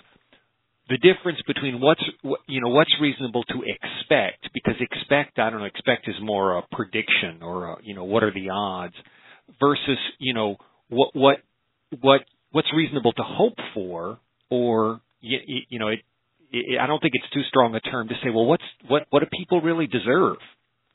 the 0.89 0.99
difference 0.99 1.39
between 1.47 1.81
what's 1.81 2.03
you 2.47 2.61
know 2.61 2.69
what's 2.69 2.95
reasonable 3.01 3.43
to 3.45 3.63
expect 3.63 4.49
because 4.55 4.75
expect 4.81 5.39
I 5.39 5.51
don't 5.51 5.61
know 5.61 5.67
expect 5.67 6.09
is 6.09 6.15
more 6.23 6.59
a 6.59 6.63
prediction 6.73 7.43
or 7.43 7.73
a, 7.73 7.77
you 7.83 7.95
know 7.95 8.05
what 8.05 8.23
are 8.23 8.33
the 8.33 8.51
odds 8.51 8.95
versus 9.61 9.99
you 10.19 10.35
know 10.35 10.57
what 10.89 11.11
what 11.15 11.37
what 12.01 12.21
what's 12.53 12.69
reasonable 12.75 13.13
to 13.13 13.23
hope 13.23 13.59
for 13.75 14.19
or 14.51 15.01
you, 15.21 15.39
you 15.69 15.79
know 15.79 15.89
it, 15.89 16.01
it, 16.53 16.79
I 16.81 16.87
don't 16.87 17.01
think 17.01 17.15
it's 17.15 17.33
too 17.33 17.43
strong 17.49 17.75
a 17.75 17.81
term 17.81 18.09
to 18.09 18.15
say 18.23 18.31
well 18.31 18.47
what's 18.47 18.65
what 18.87 19.07
what 19.11 19.21
do 19.21 19.27
people 19.37 19.61
really 19.61 19.87
deserve? 19.87 20.39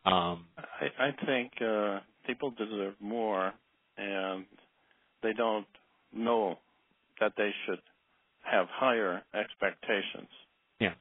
Um 0.06 0.46
I, 0.82 1.08
I 1.08 1.26
think 1.26 1.52
uh, 1.62 2.00
people 2.26 2.52
deserve 2.52 2.96
more, 3.00 3.54
and 3.98 4.46
they 5.22 5.34
don't 5.34 5.68
know 6.14 6.58
that 7.20 7.34
they 7.38 7.52
should 7.66 7.80
have 8.51 8.67
higher 8.70 9.22
expectations. 9.34 10.29
Yeah. 10.79 10.93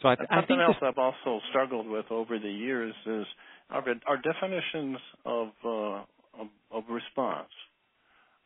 So 0.00 0.08
I, 0.08 0.14
And 0.14 0.26
I 0.30 0.36
Something 0.40 0.60
else 0.60 0.76
I've 0.82 0.98
also 0.98 1.40
struggled 1.50 1.88
with 1.88 2.06
over 2.10 2.38
the 2.38 2.50
years 2.50 2.94
is 3.06 3.26
our, 3.70 3.84
our 4.06 4.16
definitions 4.16 4.98
of, 5.24 5.48
uh, 5.64 5.70
of 6.40 6.48
of 6.70 6.84
response, 6.88 7.50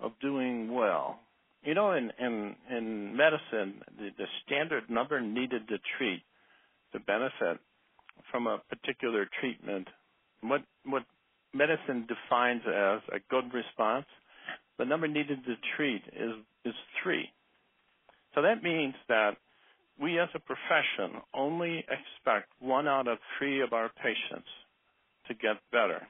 of 0.00 0.12
doing 0.20 0.72
well. 0.72 1.20
You 1.62 1.74
know, 1.74 1.92
in 1.92 2.10
in, 2.18 2.54
in 2.70 3.16
medicine, 3.16 3.82
the, 3.98 4.10
the 4.18 4.26
standard 4.44 4.90
number 4.90 5.20
needed 5.20 5.68
to 5.68 5.78
treat 5.96 6.22
to 6.92 7.00
benefit 7.00 7.58
from 8.30 8.46
a 8.46 8.58
particular 8.68 9.28
treatment, 9.40 9.88
what 10.40 10.62
what 10.84 11.04
medicine 11.54 12.06
defines 12.06 12.62
as 12.66 13.00
a 13.12 13.18
good 13.30 13.52
response, 13.54 14.06
the 14.78 14.84
number 14.84 15.08
needed 15.08 15.44
to 15.44 15.54
treat 15.76 16.02
is 16.12 16.32
is 16.64 16.74
three. 17.02 17.30
So 18.36 18.42
that 18.42 18.62
means 18.62 18.94
that 19.08 19.32
we 19.98 20.20
as 20.20 20.28
a 20.34 20.38
profession 20.38 21.22
only 21.34 21.78
expect 21.88 22.52
one 22.60 22.86
out 22.86 23.08
of 23.08 23.18
three 23.38 23.62
of 23.62 23.72
our 23.72 23.90
patients 23.96 24.48
to 25.28 25.34
get 25.34 25.56
better. 25.72 26.06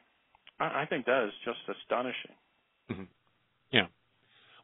I, 0.58 0.86
think 0.86 1.06
that 1.06 1.24
is 1.24 1.32
just 1.44 1.58
astonishing. 1.68 2.34
Mhm. 2.90 3.06
Yeah. 3.70 3.86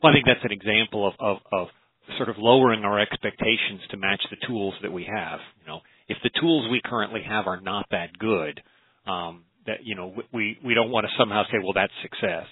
Well, 0.02 0.10
I 0.10 0.14
think 0.14 0.26
that's 0.26 0.44
an 0.44 0.50
example 0.50 1.06
of, 1.06 1.14
of, 1.20 1.38
of 1.52 1.68
sort 2.16 2.28
of 2.28 2.36
lowering 2.38 2.84
our 2.84 2.98
expectations 2.98 3.80
to 3.90 3.96
match 3.96 4.22
the 4.30 4.36
tools 4.46 4.74
that 4.82 4.90
we 4.90 5.04
have. 5.04 5.38
You 5.60 5.66
know, 5.68 5.80
if 6.08 6.16
the 6.24 6.30
tools 6.40 6.68
we 6.70 6.80
currently 6.84 7.22
have 7.22 7.46
are 7.46 7.60
not 7.60 7.86
that 7.90 8.18
good, 8.18 8.60
um, 9.06 9.44
that 9.66 9.84
you 9.84 9.94
know, 9.94 10.14
we 10.32 10.58
we 10.64 10.74
don't 10.74 10.90
want 10.90 11.06
to 11.06 11.12
somehow 11.16 11.44
say, 11.44 11.58
well, 11.62 11.74
that's 11.74 11.92
success. 12.02 12.46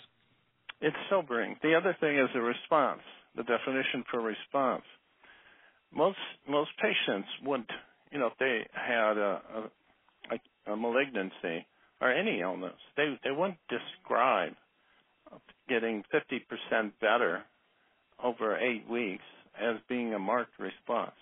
It's 0.81 0.97
sobering. 1.09 1.57
The 1.63 1.75
other 1.75 1.97
thing 1.99 2.17
is 2.19 2.29
the 2.33 2.41
response. 2.41 3.03
The 3.37 3.43
definition 3.43 4.05
for 4.11 4.21
response. 4.21 4.85
Most 5.93 6.19
most 6.49 6.71
patients 6.81 7.29
wouldn't, 7.45 7.71
you 8.13 8.19
know, 8.19 8.29
if 8.29 8.39
they 8.39 8.67
had 8.73 9.17
a, 9.17 9.71
a, 10.31 10.73
a 10.73 10.77
malignancy 10.77 11.67
or 12.01 12.13
any 12.13 12.41
illness, 12.41 12.77
they 12.97 13.19
they 13.25 13.31
wouldn't 13.31 13.59
describe 13.69 14.55
getting 15.69 16.03
50% 16.13 16.93
better 17.01 17.45
over 18.23 18.59
eight 18.59 18.89
weeks 18.89 19.25
as 19.61 19.77
being 19.89 20.15
a 20.15 20.19
marked 20.19 20.59
response. 20.59 21.15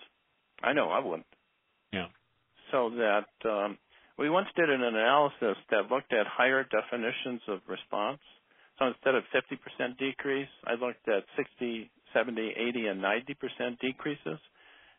I 0.61 0.73
know 0.73 0.89
I 0.89 0.99
wouldn't. 0.99 1.25
Yeah. 1.93 2.07
So 2.71 2.89
that 2.91 3.27
um, 3.49 3.77
we 4.17 4.29
once 4.29 4.47
did 4.55 4.69
an 4.69 4.83
analysis 4.83 5.57
that 5.71 5.91
looked 5.91 6.13
at 6.13 6.27
higher 6.27 6.63
definitions 6.63 7.41
of 7.47 7.61
response. 7.67 8.19
So 8.79 8.87
instead 8.87 9.15
of 9.15 9.23
50% 9.35 9.97
decrease, 9.97 10.47
I 10.65 10.71
looked 10.73 11.07
at 11.07 11.23
60, 11.35 11.91
70, 12.13 12.53
80, 12.57 12.87
and 12.87 13.01
90% 13.03 13.79
decreases. 13.79 14.39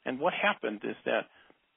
And 0.04 0.20
what 0.20 0.34
happened 0.34 0.80
is 0.84 0.96
that 1.06 1.26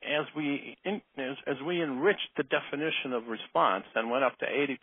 as 0.03 0.25
we 0.35 0.75
in, 0.83 1.01
as, 1.17 1.37
as 1.47 1.55
we 1.65 1.81
enriched 1.81 2.27
the 2.35 2.43
definition 2.43 3.13
of 3.13 3.27
response 3.27 3.85
and 3.95 4.11
went 4.11 4.23
up 4.23 4.37
to 4.39 4.45
80%, 4.45 4.77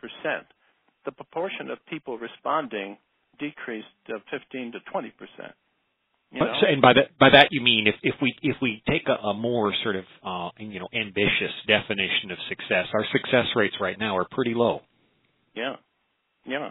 the 1.05 1.13
proportion 1.13 1.71
of 1.71 1.79
people 1.87 2.17
responding 2.19 2.97
decreased 3.39 3.89
to 4.07 4.15
15 4.31 4.73
to 4.73 4.79
20 4.91 5.11
percent. 5.11 5.55
But, 6.33 6.49
so- 6.61 6.69
and 6.69 6.81
by 6.81 6.93
that 6.95 7.19
by 7.19 7.31
that 7.31 7.49
you 7.51 7.61
mean 7.61 7.87
if 7.87 7.97
if 8.03 8.15
we 8.23 8.35
if 8.43 8.57
we 8.63 8.83
take 8.89 9.09
a, 9.09 9.27
a 9.29 9.35
more 9.35 9.75
sort 9.83 9.97
of 9.97 10.05
uh, 10.25 10.49
you 10.59 10.79
know 10.79 10.89
ambitious 10.95 11.53
definition 11.67 12.31
of 12.31 12.39
success, 12.49 12.87
our 12.95 13.05
success 13.13 13.47
rates 13.57 13.75
right 13.81 13.99
now 13.99 14.17
are 14.17 14.27
pretty 14.31 14.55
low. 14.55 14.81
Yeah, 15.55 15.77
yeah. 16.47 16.71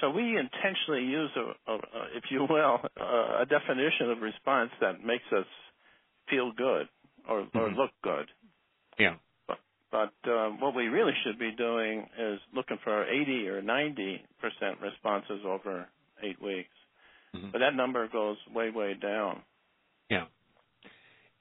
So 0.00 0.10
we 0.10 0.36
intentionally 0.38 1.04
use 1.04 1.30
a, 1.36 1.72
a, 1.72 1.76
if 2.14 2.24
you 2.30 2.46
will, 2.48 2.80
a, 2.96 3.42
a 3.42 3.46
definition 3.46 4.10
of 4.10 4.20
response 4.22 4.70
that 4.80 5.02
makes 5.04 5.24
us 5.32 5.46
feel 6.28 6.52
good 6.52 6.88
or, 7.28 7.40
or 7.54 7.68
Mhm. 7.70 7.76
look 7.76 7.90
good. 8.02 8.28
Yeah. 8.98 9.16
But 9.92 10.14
uh, 10.24 10.50
what 10.60 10.74
we 10.76 10.86
really 10.86 11.14
should 11.24 11.38
be 11.38 11.50
doing 11.50 12.08
is 12.16 12.38
looking 12.54 12.78
for 12.84 13.04
80 13.04 13.48
or 13.48 13.60
90 13.60 14.24
percent 14.40 14.80
responses 14.80 15.40
over 15.44 15.88
eight 16.22 16.40
weeks. 16.40 16.74
Mhm. 17.34 17.50
But 17.52 17.58
that 17.58 17.74
number 17.74 18.06
goes 18.06 18.36
way, 18.54 18.70
way 18.70 18.94
down. 18.94 19.42
Yeah. 20.08 20.26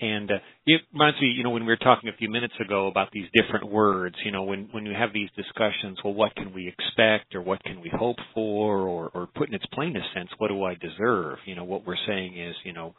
And 0.02 0.32
uh, 0.32 0.36
it 0.66 0.82
reminds 0.94 1.20
me, 1.20 1.28
you 1.28 1.44
know, 1.44 1.50
when 1.50 1.64
we 1.64 1.68
were 1.68 1.78
talking 1.78 2.10
a 2.10 2.18
few 2.18 2.30
minutes 2.30 2.54
ago 2.64 2.88
about 2.88 3.10
these 3.12 3.28
different 3.34 3.70
words, 3.70 4.16
you 4.24 4.32
know, 4.32 4.44
when 4.44 4.70
when 4.72 4.86
you 4.86 4.94
have 4.94 5.12
these 5.14 5.30
discussions, 5.36 5.98
well, 6.04 6.14
what 6.14 6.34
can 6.36 6.54
we 6.54 6.68
expect, 6.70 7.36
or 7.36 7.42
what 7.42 7.62
can 7.64 7.82
we 7.82 7.92
hope 7.94 8.18
for, 8.34 8.88
or 8.88 9.10
or 9.14 9.28
put 9.28 9.50
in 9.50 9.56
its 9.56 9.66
plainest 9.74 10.08
sense, 10.14 10.30
what 10.38 10.48
do 10.48 10.64
I 10.64 10.76
deserve? 10.76 11.40
You 11.46 11.56
know, 11.56 11.66
what 11.66 11.86
we're 11.86 11.98
saying 12.08 12.40
is, 12.40 12.56
you 12.64 12.72
know, 12.72 12.96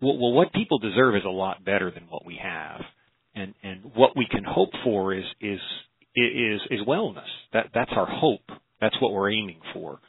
well, 0.00 0.16
well 0.16 0.32
what 0.32 0.52
people 0.54 0.78
deserve 0.78 1.14
is 1.14 1.24
a 1.26 1.30
lot 1.30 1.62
better 1.62 1.90
than 1.90 2.04
what 2.08 2.24
we 2.24 2.40
have, 2.42 2.80
and 3.34 3.54
and 3.62 3.92
what 3.94 4.16
we 4.16 4.26
can 4.30 4.44
hope 4.44 4.70
for 4.82 5.12
is 5.12 5.24
is 5.42 5.60
is 6.16 6.60
is 6.70 6.80
wellness. 6.88 7.28
That 7.52 7.66
that's 7.74 7.92
our 7.94 8.06
hope. 8.06 8.48
That's 8.80 8.96
what 9.00 9.12
we're 9.12 9.30
aiming 9.30 9.60
for. 9.74 10.00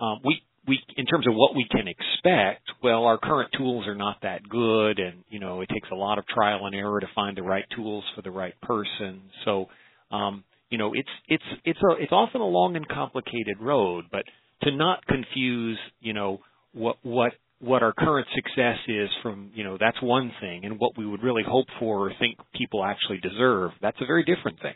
Um, 0.00 0.20
we 0.24 0.42
we 0.66 0.80
in 0.96 1.06
terms 1.06 1.26
of 1.26 1.34
what 1.34 1.54
we 1.54 1.66
can 1.70 1.86
expect, 1.88 2.62
well, 2.82 3.04
our 3.04 3.18
current 3.18 3.50
tools 3.56 3.86
are 3.86 3.94
not 3.94 4.18
that 4.22 4.48
good, 4.48 4.98
and 4.98 5.24
you 5.28 5.40
know 5.40 5.60
it 5.60 5.68
takes 5.68 5.88
a 5.92 5.94
lot 5.94 6.18
of 6.18 6.26
trial 6.26 6.66
and 6.66 6.74
error 6.74 7.00
to 7.00 7.06
find 7.14 7.36
the 7.36 7.42
right 7.42 7.64
tools 7.74 8.04
for 8.14 8.22
the 8.22 8.30
right 8.30 8.58
person. 8.62 9.22
So, 9.44 9.66
um, 10.10 10.44
you 10.70 10.78
know, 10.78 10.92
it's 10.94 11.08
it's 11.28 11.60
it's 11.64 11.80
a 11.82 12.02
it's 12.02 12.12
often 12.12 12.40
a 12.40 12.46
long 12.46 12.76
and 12.76 12.88
complicated 12.88 13.58
road, 13.60 14.06
but 14.10 14.24
to 14.62 14.74
not 14.74 15.04
confuse, 15.06 15.78
you 16.00 16.12
know, 16.12 16.40
what 16.72 16.96
what 17.02 17.32
what 17.60 17.82
our 17.82 17.92
current 17.92 18.26
success 18.34 18.78
is 18.88 19.08
from, 19.22 19.50
you 19.54 19.64
know, 19.64 19.78
that's 19.78 20.00
one 20.02 20.32
thing, 20.40 20.64
and 20.64 20.78
what 20.78 20.98
we 20.98 21.06
would 21.06 21.22
really 21.22 21.42
hope 21.46 21.66
for 21.78 22.06
or 22.08 22.12
think 22.18 22.36
people 22.54 22.84
actually 22.84 23.18
deserve, 23.18 23.70
that's 23.80 23.96
a 24.00 24.06
very 24.06 24.24
different 24.24 24.60
thing. 24.60 24.74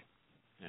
Yeah. 0.60 0.68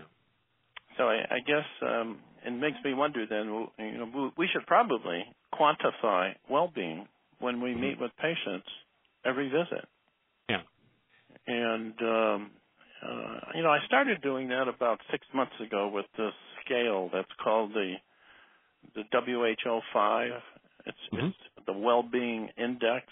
So 0.98 1.04
I, 1.06 1.16
I 1.16 1.40
guess 1.46 1.66
um, 1.82 2.18
it 2.46 2.52
makes 2.52 2.78
me 2.84 2.94
wonder 2.94 3.26
then, 3.30 3.68
you 3.78 3.98
know, 3.98 4.32
we 4.38 4.48
should 4.52 4.66
probably 4.66 5.24
quantify 5.54 6.34
well-being 6.50 7.08
when 7.40 7.62
we 7.62 7.76
meet 7.76 8.00
with 8.00 8.12
patients 8.22 8.68
every 9.26 9.50
visit. 9.50 9.86
Yeah. 10.50 10.62
And 11.48 11.94
um, 12.02 12.52
uh, 13.02 13.40
you 13.56 13.64
know, 13.64 13.70
I 13.70 13.80
started 13.86 14.22
doing 14.22 14.50
that 14.50 14.68
about 14.68 15.00
six 15.12 15.26
months 15.34 15.54
ago 15.66 15.90
with 15.94 16.06
this 16.18 16.34
scale 16.66 17.10
that's 17.14 17.32
called 17.44 17.74
the 17.74 17.96
the 18.96 19.04
WHO 19.12 19.80
five. 19.94 20.32
It's, 20.86 20.98
mm-hmm. 21.14 21.28
it's 21.28 21.66
the 21.66 21.74
well-being 21.74 22.50
index. 22.58 23.06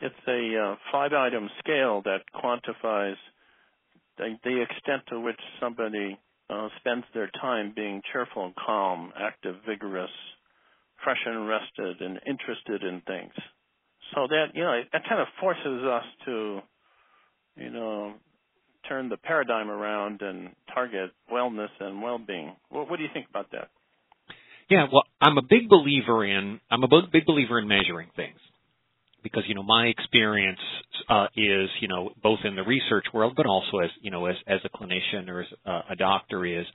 It's 0.00 0.14
a 0.26 0.58
uh, 0.58 0.76
five-item 0.90 1.48
scale 1.60 2.02
that 2.04 2.22
quantifies 2.34 3.14
the, 4.18 4.36
the 4.42 4.62
extent 4.62 5.02
to 5.10 5.20
which 5.20 5.38
somebody 5.60 6.18
uh, 6.52 6.68
spends 6.80 7.04
their 7.14 7.30
time 7.40 7.72
being 7.74 8.02
cheerful 8.12 8.44
and 8.44 8.54
calm, 8.54 9.12
active, 9.18 9.56
vigorous, 9.66 10.10
fresh 11.02 11.18
and 11.24 11.48
rested, 11.48 12.00
and 12.00 12.20
interested 12.26 12.82
in 12.82 13.00
things. 13.06 13.32
So 14.14 14.26
that 14.28 14.46
you 14.54 14.62
know 14.62 14.80
that 14.92 15.02
kind 15.08 15.20
of 15.20 15.28
forces 15.40 15.84
us 15.84 16.04
to, 16.26 16.60
you 17.56 17.70
know, 17.70 18.14
turn 18.88 19.08
the 19.08 19.16
paradigm 19.16 19.70
around 19.70 20.20
and 20.20 20.50
target 20.74 21.10
wellness 21.32 21.70
and 21.80 22.02
well-being. 22.02 22.54
What 22.68 22.96
do 22.96 23.02
you 23.02 23.08
think 23.14 23.26
about 23.30 23.50
that? 23.52 23.70
Yeah, 24.68 24.86
well, 24.92 25.04
I'm 25.20 25.38
a 25.38 25.42
big 25.42 25.68
believer 25.68 26.24
in 26.24 26.60
I'm 26.70 26.82
a 26.84 26.88
big 27.10 27.24
believer 27.24 27.58
in 27.58 27.68
measuring 27.68 28.08
things 28.16 28.38
because 29.22 29.44
you 29.46 29.54
know 29.54 29.62
my 29.62 29.86
experience 29.86 30.60
uh, 31.08 31.26
is 31.36 31.68
you 31.80 31.88
know 31.88 32.10
both 32.22 32.40
in 32.44 32.56
the 32.56 32.62
research 32.62 33.06
world 33.12 33.34
but 33.36 33.46
also 33.46 33.78
as 33.82 33.90
you 34.00 34.10
know 34.10 34.26
as 34.26 34.36
as 34.46 34.60
a 34.64 34.68
clinician 34.68 35.28
or 35.28 35.42
as 35.42 35.48
a, 35.66 35.80
a 35.90 35.96
doctor 35.96 36.44
is 36.44 36.66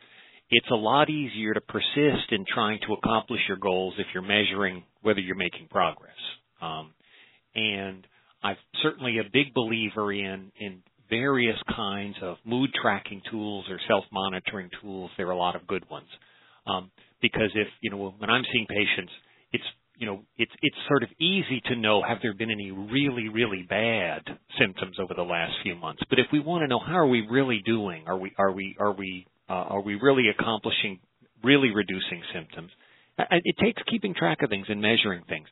it's 0.50 0.70
a 0.72 0.75
lot 0.75 1.10
easier 1.10 1.54
to 1.54 1.62
persist 1.62 2.32
in 2.32 2.46
trying 2.48 2.80
to 2.88 2.94
accomplish 2.94 3.42
your 3.48 3.58
goals 3.58 3.96
if 3.98 4.08
you're 4.13 4.24
measuring 4.24 4.84
whether 5.01 5.20
you're 5.20 5.36
making 5.36 5.68
progress. 5.70 6.16
Um, 6.62 6.94
and 7.54 8.08
I'm 8.42 8.56
certainly 8.82 9.18
a 9.20 9.30
big 9.32 9.54
believer 9.54 10.13
in 10.13 10.51
in 10.60 10.84
various 11.10 11.58
kinds 11.75 12.16
of 12.22 12.38
mood 12.46 12.70
tracking 12.82 13.22
tools 13.32 13.66
or 13.70 13.80
self 13.88 14.06
monitoring 14.12 14.70
tools. 14.82 15.12
There 15.18 15.27
are 15.27 15.32
a 15.32 15.38
lot 15.38 15.56
of 15.56 15.68
good 15.68 15.89
ones. 15.89 16.08
Um, 16.66 16.92
because 17.22 17.51
if 17.56 17.68
you 17.82 17.92
know 17.92 18.13
when 18.18 18.30
I'm 18.30 18.44
seeing 18.51 18.68
patients, 18.68 19.12
it's 19.51 19.63
you 19.98 20.06
know 20.06 20.22
it's 20.38 20.51
it's 20.62 20.75
sort 20.88 21.04
of 21.04 21.10
easy 21.20 21.62
to 21.66 21.75
know 21.75 22.01
have 22.08 22.20
there 22.22 22.34
been 22.34 22.51
any 22.51 22.72
really 22.72 23.30
really 23.30 23.66
bad 23.68 24.22
symptoms 24.60 24.98
over 25.00 25.13
the 25.13 25.24
last 25.24 25.54
few 25.63 25.75
months. 25.75 26.01
But 26.10 26.20
if 26.20 26.27
we 26.32 26.39
want 26.39 26.63
to 26.63 26.68
know 26.68 26.80
how 26.80 26.98
are 27.00 27.08
we 27.08 27.27
really 27.30 27.62
doing, 27.66 28.04
are 28.08 28.18
we 28.18 28.32
are 28.38 28.51
we 28.51 28.75
are 28.80 28.94
we 28.94 29.25
uh, 29.50 29.54
are 29.54 29.82
we 29.82 29.96
really 29.96 30.25
accomplishing 30.30 31.00
really 31.44 31.72
reducing 31.72 32.22
symptoms? 32.34 32.72
It 33.18 33.56
takes 33.60 33.82
keeping 33.89 34.13
track 34.13 34.44
of 34.44 34.50
things 34.50 34.68
and 34.70 34.80
measuring 34.80 35.24
things. 35.27 35.48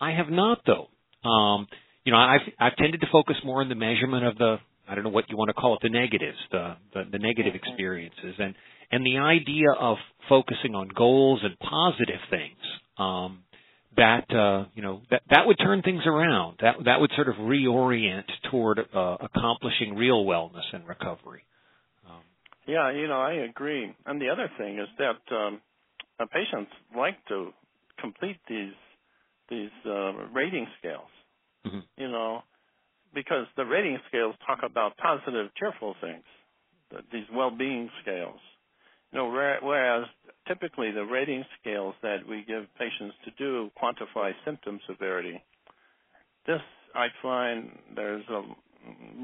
I 0.00 0.12
have 0.12 0.28
not 0.28 0.60
though. 0.66 0.88
Um, 1.28 1.66
you 2.04 2.12
know, 2.12 2.18
I've 2.18 2.40
I've 2.60 2.76
tended 2.76 3.00
to 3.00 3.06
focus 3.10 3.36
more 3.44 3.62
on 3.62 3.68
the 3.68 3.74
measurement 3.74 4.24
of 4.24 4.36
the 4.36 4.56
I 4.88 4.94
don't 4.94 5.04
know 5.04 5.10
what 5.10 5.24
you 5.28 5.36
want 5.36 5.48
to 5.48 5.54
call 5.54 5.74
it, 5.74 5.80
the 5.82 5.88
negatives, 5.88 6.38
the 6.52 6.76
the, 6.92 7.04
the 7.12 7.18
negative 7.18 7.54
mm-hmm. 7.54 7.68
experiences, 7.68 8.34
and 8.38 8.54
and 8.90 9.04
the 9.04 9.18
idea 9.18 9.72
of 9.78 9.96
focusing 10.28 10.74
on 10.74 10.88
goals 10.88 11.40
and 11.42 11.58
positive 11.58 12.20
things 12.30 12.56
um, 12.98 13.40
that 13.98 14.34
uh, 14.34 14.64
you 14.74 14.82
know 14.82 15.02
that 15.10 15.22
that 15.30 15.46
would 15.46 15.58
turn 15.58 15.82
things 15.82 16.02
around. 16.06 16.58
That 16.62 16.76
that 16.84 17.00
would 17.00 17.10
sort 17.14 17.28
of 17.28 17.34
reorient 17.34 18.24
toward 18.50 18.78
uh, 18.78 19.16
accomplishing 19.20 19.96
real 19.96 20.24
wellness 20.24 20.64
and 20.72 20.86
recovery. 20.86 21.42
Um, 22.08 22.22
yeah, 22.66 22.90
you 22.92 23.08
know, 23.08 23.20
I 23.20 23.44
agree. 23.48 23.92
And 24.06 24.20
the 24.20 24.28
other 24.30 24.50
thing 24.56 24.78
is 24.78 24.88
that 24.98 25.34
um, 25.34 25.60
patients 26.32 26.70
like 26.96 27.16
to 27.28 27.50
complete 28.00 28.38
these 28.48 28.74
these 29.50 29.74
uh, 29.84 30.12
rating 30.32 30.66
scales. 30.78 31.10
Mm-hmm. 31.66 31.80
You 31.96 32.08
know, 32.08 32.42
because 33.14 33.46
the 33.56 33.64
rating 33.64 33.98
scales 34.08 34.34
talk 34.46 34.60
about 34.62 34.96
positive, 34.96 35.50
cheerful 35.58 35.94
things. 36.00 36.24
These 37.12 37.24
well-being 37.34 37.90
scales. 38.00 38.40
You 39.12 39.18
know, 39.18 39.28
whereas 39.28 40.06
typically 40.48 40.90
the 40.90 41.04
rating 41.04 41.44
scales 41.60 41.94
that 42.02 42.26
we 42.28 42.44
give 42.46 42.64
patients 42.78 43.14
to 43.24 43.30
do 43.38 43.70
quantify 43.80 44.32
symptom 44.44 44.80
severity. 44.88 45.42
This 46.46 46.60
I 46.94 47.08
find 47.22 47.70
there's 47.94 48.24
a 48.28 48.42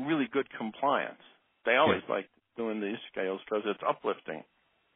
really 0.07 0.29
good 0.33 0.47
compliance. 0.57 1.21
They 1.65 1.77
always 1.77 2.03
yeah. 2.09 2.15
like 2.15 2.29
doing 2.57 2.81
these 2.81 2.99
scales 3.11 3.41
because 3.45 3.65
it's 3.67 3.81
uplifting. 3.89 4.45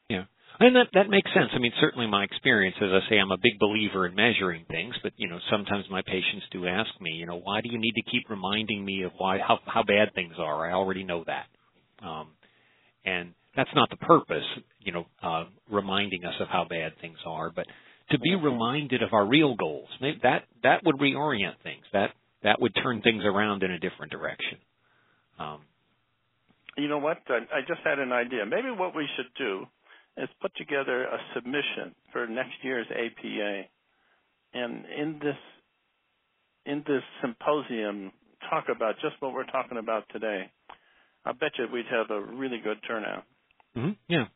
Yeah. 0.08 0.24
And 0.60 0.74
that 0.76 0.88
that 0.94 1.08
makes 1.08 1.30
sense. 1.34 1.50
I 1.54 1.58
mean, 1.58 1.72
certainly 1.80 2.06
my 2.06 2.24
experience, 2.24 2.76
as 2.80 2.90
I 2.90 3.08
say, 3.08 3.16
I'm 3.18 3.30
a 3.30 3.36
big 3.36 3.58
believer 3.60 4.06
in 4.06 4.14
measuring 4.14 4.64
things, 4.68 4.94
but 5.02 5.12
you 5.16 5.28
know, 5.28 5.38
sometimes 5.50 5.84
my 5.90 6.02
patients 6.02 6.46
do 6.50 6.66
ask 6.66 6.88
me, 7.00 7.10
you 7.12 7.26
know, 7.26 7.38
why 7.38 7.60
do 7.60 7.68
you 7.70 7.78
need 7.78 7.92
to 7.92 8.10
keep 8.10 8.28
reminding 8.28 8.84
me 8.84 9.02
of 9.02 9.12
why 9.18 9.38
how 9.38 9.58
how 9.66 9.82
bad 9.82 10.14
things 10.14 10.34
are? 10.38 10.68
I 10.68 10.72
already 10.72 11.04
know 11.04 11.24
that. 11.26 11.46
Um, 12.04 12.28
and 13.04 13.34
that's 13.58 13.74
not 13.74 13.90
the 13.90 13.96
purpose, 13.96 14.44
you 14.78 14.92
know, 14.92 15.06
uh, 15.20 15.44
reminding 15.68 16.24
us 16.24 16.34
of 16.38 16.46
how 16.46 16.64
bad 16.64 16.92
things 17.00 17.18
are, 17.26 17.50
but 17.50 17.66
to 18.12 18.18
be 18.20 18.36
reminded 18.36 19.02
of 19.02 19.12
our 19.12 19.26
real 19.26 19.56
goals. 19.56 19.88
Maybe 20.00 20.20
that 20.22 20.44
that 20.62 20.84
would 20.84 20.98
reorient 20.98 21.58
things. 21.64 21.82
That 21.92 22.10
that 22.44 22.60
would 22.60 22.72
turn 22.80 23.02
things 23.02 23.24
around 23.24 23.64
in 23.64 23.72
a 23.72 23.78
different 23.80 24.12
direction. 24.12 24.58
Um, 25.40 25.62
you 26.76 26.86
know 26.86 26.98
what? 26.98 27.18
I, 27.28 27.38
I 27.52 27.60
just 27.66 27.80
had 27.84 27.98
an 27.98 28.12
idea. 28.12 28.46
Maybe 28.46 28.70
what 28.70 28.94
we 28.94 29.08
should 29.16 29.26
do 29.36 29.66
is 30.16 30.28
put 30.40 30.54
together 30.54 31.02
a 31.06 31.18
submission 31.34 31.96
for 32.12 32.28
next 32.28 32.54
year's 32.62 32.86
APA, 32.92 33.62
and 34.54 34.84
in 34.96 35.18
this 35.20 35.36
in 36.64 36.84
this 36.86 37.02
symposium, 37.20 38.12
talk 38.48 38.66
about 38.74 38.94
just 39.02 39.16
what 39.18 39.32
we're 39.32 39.46
talking 39.46 39.78
about 39.78 40.04
today. 40.12 40.48
I 41.24 41.32
bet 41.32 41.50
you 41.58 41.66
we'd 41.72 41.86
have 41.90 42.10
a 42.10 42.20
really 42.20 42.60
good 42.62 42.78
turnout. 42.86 43.24
Mm-hmm. 43.76 43.90
Yeah. 44.08 44.26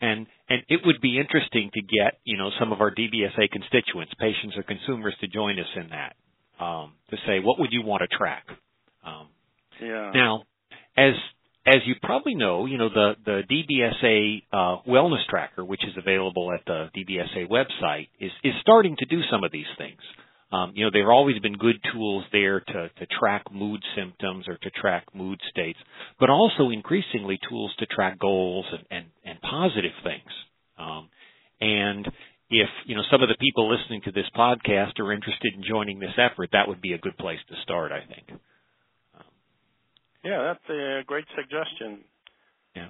And 0.00 0.26
and 0.48 0.62
it 0.68 0.80
would 0.84 1.00
be 1.00 1.18
interesting 1.18 1.70
to 1.74 1.80
get 1.82 2.20
you 2.24 2.38
know 2.38 2.50
some 2.58 2.72
of 2.72 2.80
our 2.80 2.90
DBSA 2.90 3.50
constituents, 3.50 4.12
patients 4.18 4.56
or 4.56 4.62
consumers, 4.62 5.14
to 5.20 5.28
join 5.28 5.58
us 5.58 5.66
in 5.76 5.90
that 5.90 6.16
um, 6.64 6.92
to 7.10 7.16
say 7.26 7.40
what 7.40 7.58
would 7.58 7.72
you 7.72 7.82
want 7.82 8.02
to 8.02 8.16
track. 8.16 8.44
Um, 9.04 9.28
yeah. 9.80 10.10
Now, 10.14 10.44
as 10.96 11.14
as 11.66 11.76
you 11.86 11.94
probably 12.02 12.34
know, 12.34 12.66
you 12.66 12.78
know 12.78 12.88
the 12.88 13.14
the 13.24 13.42
DBSA 13.50 14.42
uh, 14.52 14.82
wellness 14.88 15.24
tracker, 15.28 15.64
which 15.64 15.84
is 15.84 15.94
available 15.96 16.50
at 16.52 16.64
the 16.66 16.88
DBSA 16.96 17.48
website, 17.48 18.08
is 18.18 18.30
is 18.42 18.54
starting 18.60 18.96
to 18.98 19.04
do 19.06 19.20
some 19.30 19.44
of 19.44 19.52
these 19.52 19.68
things. 19.76 20.00
Um, 20.52 20.72
you 20.74 20.84
know, 20.84 20.90
there 20.92 21.02
have 21.02 21.10
always 21.10 21.38
been 21.38 21.56
good 21.56 21.80
tools 21.92 22.24
there 22.32 22.58
to, 22.58 22.88
to 22.88 23.06
track 23.18 23.44
mood 23.52 23.80
symptoms 23.96 24.46
or 24.48 24.56
to 24.56 24.70
track 24.70 25.06
mood 25.14 25.40
states, 25.48 25.78
but 26.18 26.28
also 26.28 26.70
increasingly 26.70 27.38
tools 27.48 27.72
to 27.78 27.86
track 27.86 28.18
goals 28.18 28.66
and, 28.72 28.84
and, 28.90 29.06
and 29.24 29.40
positive 29.40 29.92
things. 30.02 30.30
Um, 30.76 31.08
and 31.60 32.06
if 32.50 32.68
you 32.86 32.96
know 32.96 33.02
some 33.10 33.22
of 33.22 33.28
the 33.28 33.36
people 33.38 33.70
listening 33.70 34.02
to 34.04 34.12
this 34.12 34.26
podcast 34.36 34.98
are 34.98 35.12
interested 35.12 35.54
in 35.54 35.62
joining 35.62 36.00
this 36.00 36.18
effort, 36.18 36.50
that 36.52 36.66
would 36.66 36.80
be 36.80 36.92
a 36.92 36.98
good 36.98 37.16
place 37.16 37.38
to 37.48 37.54
start, 37.62 37.92
I 37.92 38.00
think. 38.00 38.40
Um, 39.14 39.24
yeah, 40.24 40.42
that's 40.52 40.70
a 40.70 41.02
great 41.06 41.26
suggestion. 41.36 42.00
Yeah, 42.74 42.88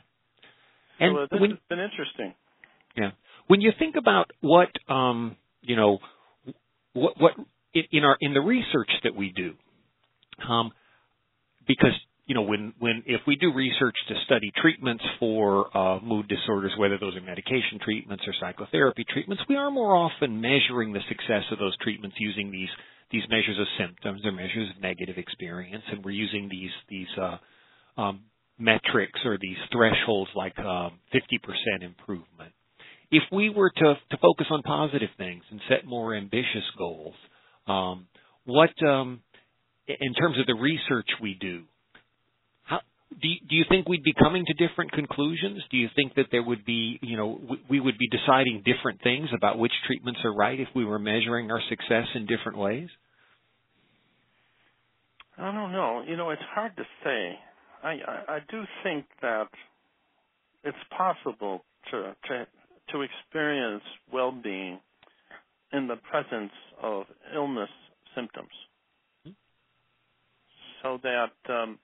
and 0.98 1.14
so, 1.14 1.22
uh, 1.22 1.26
this 1.30 1.40
when, 1.40 1.50
has 1.50 1.58
been 1.68 1.80
interesting. 1.80 2.34
Yeah, 2.96 3.10
when 3.48 3.60
you 3.60 3.72
think 3.78 3.96
about 3.96 4.30
what 4.40 4.70
um, 4.88 5.36
you 5.60 5.76
know 5.76 5.98
what, 6.92 7.20
what 7.20 7.32
in 7.74 8.04
our 8.04 8.16
in 8.20 8.34
the 8.34 8.40
research 8.40 8.90
that 9.04 9.14
we 9.14 9.32
do, 9.34 9.54
um, 10.48 10.72
because 11.66 11.92
you 12.26 12.34
know 12.34 12.42
when 12.42 12.74
when 12.78 13.02
if 13.06 13.20
we 13.26 13.36
do 13.36 13.52
research 13.52 13.94
to 14.08 14.14
study 14.24 14.50
treatments 14.60 15.04
for 15.18 15.76
uh, 15.76 16.00
mood 16.00 16.28
disorders, 16.28 16.72
whether 16.78 16.98
those 16.98 17.16
are 17.16 17.20
medication 17.20 17.78
treatments 17.82 18.24
or 18.26 18.34
psychotherapy 18.40 19.04
treatments, 19.12 19.42
we 19.48 19.56
are 19.56 19.70
more 19.70 19.94
often 19.94 20.40
measuring 20.40 20.92
the 20.92 21.00
success 21.08 21.44
of 21.52 21.58
those 21.58 21.76
treatments 21.78 22.16
using 22.18 22.50
these 22.50 22.70
these 23.12 23.22
measures 23.28 23.58
of 23.58 23.66
symptoms 23.78 24.24
or 24.24 24.32
measures 24.32 24.70
of 24.74 24.82
negative 24.82 25.18
experience, 25.18 25.84
and 25.90 26.04
we're 26.04 26.10
using 26.10 26.48
these 26.48 26.70
these 26.88 27.18
uh, 27.20 28.00
um, 28.00 28.20
metrics 28.58 29.20
or 29.24 29.38
these 29.40 29.56
thresholds 29.72 30.30
like 30.34 30.58
um, 30.58 30.98
50% 31.14 31.82
improvement 31.82 32.52
if 33.10 33.22
we 33.32 33.50
were 33.50 33.70
to 33.70 33.94
to 34.10 34.16
focus 34.20 34.46
on 34.50 34.62
positive 34.62 35.10
things 35.18 35.42
and 35.50 35.60
set 35.68 35.84
more 35.84 36.14
ambitious 36.14 36.64
goals, 36.78 37.14
um, 37.66 38.06
what 38.44 38.70
um, 38.86 39.20
in 39.86 40.14
terms 40.14 40.38
of 40.38 40.46
the 40.46 40.54
research 40.54 41.08
we 41.20 41.36
do, 41.40 41.64
how, 42.62 42.80
do 43.10 43.28
you, 43.28 43.36
do 43.48 43.56
you 43.56 43.64
think 43.68 43.88
we'd 43.88 44.04
be 44.04 44.14
coming 44.14 44.44
to 44.46 44.68
different 44.68 44.92
conclusions? 44.92 45.62
Do 45.70 45.76
you 45.76 45.88
think 45.96 46.14
that 46.14 46.26
there 46.30 46.42
would 46.42 46.64
be, 46.64 46.98
you 47.02 47.16
know, 47.16 47.40
we, 47.68 47.80
would 47.80 47.98
be 47.98 48.08
deciding 48.08 48.62
different 48.64 49.02
things 49.02 49.28
about 49.36 49.58
which 49.58 49.72
treatments 49.86 50.20
are 50.24 50.34
right 50.34 50.58
if 50.58 50.68
we 50.74 50.84
were 50.84 50.98
measuring 50.98 51.50
our 51.50 51.60
success 51.68 52.06
in 52.14 52.26
different 52.26 52.58
ways? 52.58 52.88
I 55.36 55.52
don't 55.52 55.72
know. 55.72 56.04
You 56.06 56.16
know, 56.16 56.30
it's 56.30 56.42
hard 56.54 56.76
to 56.76 56.82
say. 57.02 57.38
I 57.82 57.88
I, 57.88 58.34
I 58.34 58.38
do 58.50 58.62
think 58.84 59.06
that 59.22 59.48
it's 60.62 60.76
possible 60.96 61.64
to 61.90 62.14
to 62.28 62.46
to 62.92 63.02
experience 63.02 63.82
well-being 64.12 64.78
in 65.72 65.86
the 65.86 65.96
presence 65.96 66.52
of 66.82 67.04
illness 67.34 67.70
symptoms. 68.14 68.48
Mm-hmm. 69.26 69.32
So 70.82 70.98
that 71.02 71.52
um, 71.52 71.78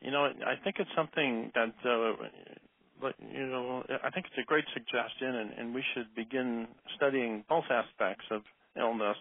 you 0.00 0.10
know, 0.10 0.24
I 0.24 0.62
think 0.62 0.76
it's 0.78 0.90
something 0.96 1.52
that 1.54 1.74
uh, 1.84 3.08
you 3.32 3.46
know, 3.46 3.82
I 4.02 4.10
think 4.10 4.26
it's 4.26 4.38
a 4.40 4.46
great 4.46 4.64
suggestion, 4.72 5.34
and, 5.34 5.50
and 5.58 5.74
we 5.74 5.82
should 5.94 6.14
begin 6.14 6.68
studying 6.96 7.44
both 7.48 7.64
aspects 7.70 8.24
of 8.30 8.42
illness 8.78 9.16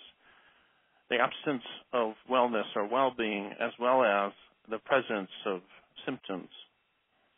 the 1.11 1.17
absence 1.17 1.63
of 1.91 2.13
wellness 2.31 2.63
or 2.75 2.87
well-being 2.87 3.51
as 3.59 3.71
well 3.79 4.03
as 4.03 4.31
the 4.69 4.79
presence 4.79 5.29
of 5.45 5.59
symptoms. 6.05 6.47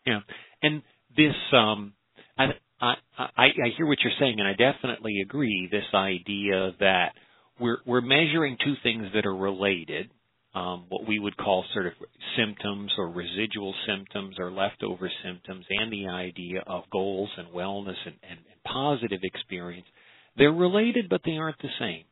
Yeah, 0.05 0.19
and 0.61 0.83
this 1.17 1.33
um, 1.51 1.93
I, 2.37 2.49
I 2.83 2.95
I 3.17 3.45
I 3.45 3.69
hear 3.77 3.85
what 3.85 3.99
you're 4.03 4.13
saying, 4.19 4.39
and 4.39 4.47
I 4.47 4.53
definitely 4.53 5.21
agree. 5.21 5.69
This 5.71 5.85
idea 5.93 6.71
that 6.79 7.13
we're 7.59 7.77
we're 7.85 8.01
measuring 8.01 8.57
two 8.63 8.75
things 8.83 9.07
that 9.13 9.25
are 9.25 9.35
related, 9.35 10.09
um, 10.53 10.85
what 10.89 11.07
we 11.07 11.19
would 11.19 11.37
call 11.37 11.63
sort 11.73 11.87
of 11.87 11.93
symptoms 12.37 12.91
or 12.97 13.09
residual 13.09 13.73
symptoms 13.87 14.35
or 14.39 14.51
leftover 14.51 15.09
symptoms, 15.23 15.65
and 15.69 15.91
the 15.91 16.07
idea 16.07 16.61
of 16.67 16.83
goals 16.91 17.29
and 17.37 17.47
wellness 17.49 17.97
and, 18.05 18.15
and, 18.29 18.39
and 18.39 18.63
positive 18.65 19.21
experience. 19.23 19.87
They're 20.35 20.51
related, 20.51 21.09
but 21.09 21.21
they 21.25 21.37
aren't 21.37 21.61
the 21.61 21.69
same. 21.79 22.03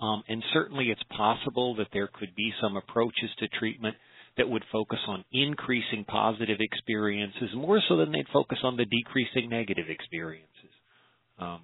Um, 0.00 0.22
and 0.28 0.42
certainly 0.52 0.86
it's 0.86 1.02
possible 1.16 1.76
that 1.76 1.86
there 1.92 2.08
could 2.08 2.34
be 2.34 2.52
some 2.60 2.76
approaches 2.76 3.30
to 3.38 3.48
treatment 3.48 3.96
that 4.36 4.48
would 4.48 4.64
focus 4.72 4.98
on 5.08 5.24
increasing 5.32 6.04
positive 6.06 6.58
experiences 6.60 7.50
more 7.54 7.80
so 7.88 7.96
than 7.96 8.12
they'd 8.12 8.26
focus 8.32 8.58
on 8.62 8.76
the 8.76 8.84
decreasing 8.86 9.50
negative 9.50 9.86
experiences. 9.88 10.48
Um, 11.38 11.60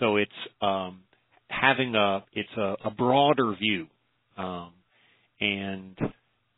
so 0.00 0.16
it's 0.16 0.32
um, 0.60 1.02
having 1.48 1.94
a 1.94 2.24
it's 2.32 2.56
a, 2.56 2.76
a 2.86 2.90
broader 2.90 3.54
view, 3.54 3.86
um, 4.36 4.72
and 5.40 5.96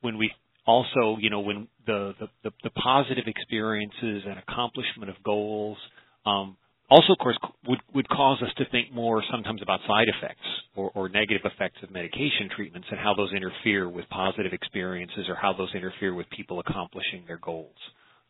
when 0.01 0.16
we 0.16 0.31
also 0.66 1.18
you 1.20 1.29
know 1.29 1.40
when 1.40 1.68
the 1.87 2.14
the, 2.18 2.27
the, 2.44 2.51
the 2.64 2.70
positive 2.70 3.25
experiences 3.27 4.22
and 4.27 4.38
accomplishment 4.38 5.11
of 5.11 5.16
goals 5.22 5.77
um, 6.25 6.57
also, 6.88 7.12
of 7.12 7.18
course, 7.18 7.38
would, 7.66 7.81
would 7.94 8.09
cause 8.09 8.40
us 8.42 8.53
to 8.59 8.64
think 8.70 8.92
more 8.92 9.22
sometimes 9.31 9.62
about 9.62 9.81
side 9.87 10.07
effects 10.09 10.46
or, 10.77 10.90
or, 10.94 11.09
negative 11.09 11.42
effects 11.44 11.79
of 11.83 11.90
medication 11.90 12.49
treatments 12.55 12.87
and 12.90 13.01
how 13.01 13.14
those 13.14 13.33
interfere 13.33 13.88
with 13.88 14.09
positive 14.09 14.53
experiences 14.53 15.27
or 15.29 15.35
how 15.35 15.53
those 15.53 15.75
interfere 15.75 16.14
with 16.14 16.29
people 16.31 16.61
accomplishing 16.61 17.25
their 17.27 17.38
goals. 17.38 17.77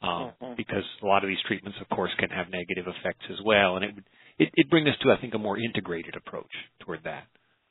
Um, 0.03 0.33
mm-hmm. 0.41 0.55
Because 0.57 0.85
a 1.03 1.07
lot 1.07 1.25
of 1.25 1.29
these 1.29 1.43
treatments, 1.47 1.79
of 1.81 1.89
course, 1.95 2.11
can 2.19 2.31
have 2.31 2.47
negative 2.51 2.85
effects 2.87 3.25
as 3.31 3.39
well, 3.45 3.77
and 3.77 3.85
it 3.85 3.95
would 3.95 4.05
it, 4.39 4.51
it 4.55 4.71
brings 4.71 4.89
us 4.89 4.95
to, 5.03 5.11
I 5.11 5.21
think, 5.21 5.35
a 5.35 5.39
more 5.39 5.59
integrated 5.59 6.15
approach 6.17 6.51
toward 6.81 7.05
that. 7.05 7.25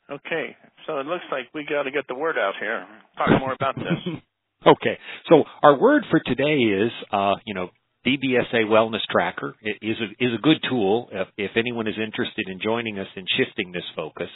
Okay, 0.09 0.55
so 0.85 0.99
it 0.99 1.05
looks 1.05 1.23
like 1.31 1.45
we 1.53 1.65
got 1.67 1.83
to 1.83 1.91
get 1.91 2.07
the 2.07 2.15
word 2.15 2.37
out 2.37 2.53
here. 2.59 2.85
Talk 3.17 3.39
more 3.39 3.53
about 3.53 3.75
this. 3.75 4.13
okay, 4.67 4.97
so 5.29 5.43
our 5.63 5.79
word 5.79 6.03
for 6.11 6.19
today 6.19 6.57
is, 6.57 6.91
uh, 7.11 7.33
you 7.45 7.53
know, 7.53 7.69
DBSA 8.05 8.65
Wellness 8.65 9.01
Tracker 9.09 9.55
is 9.63 9.97
a, 9.99 10.23
is 10.23 10.31
a 10.37 10.41
good 10.41 10.57
tool 10.69 11.09
if, 11.11 11.27
if 11.37 11.51
anyone 11.57 11.87
is 11.87 11.95
interested 12.01 12.47
in 12.47 12.59
joining 12.61 12.99
us 12.99 13.07
in 13.15 13.25
shifting 13.37 13.71
this 13.71 13.83
focus. 13.95 14.29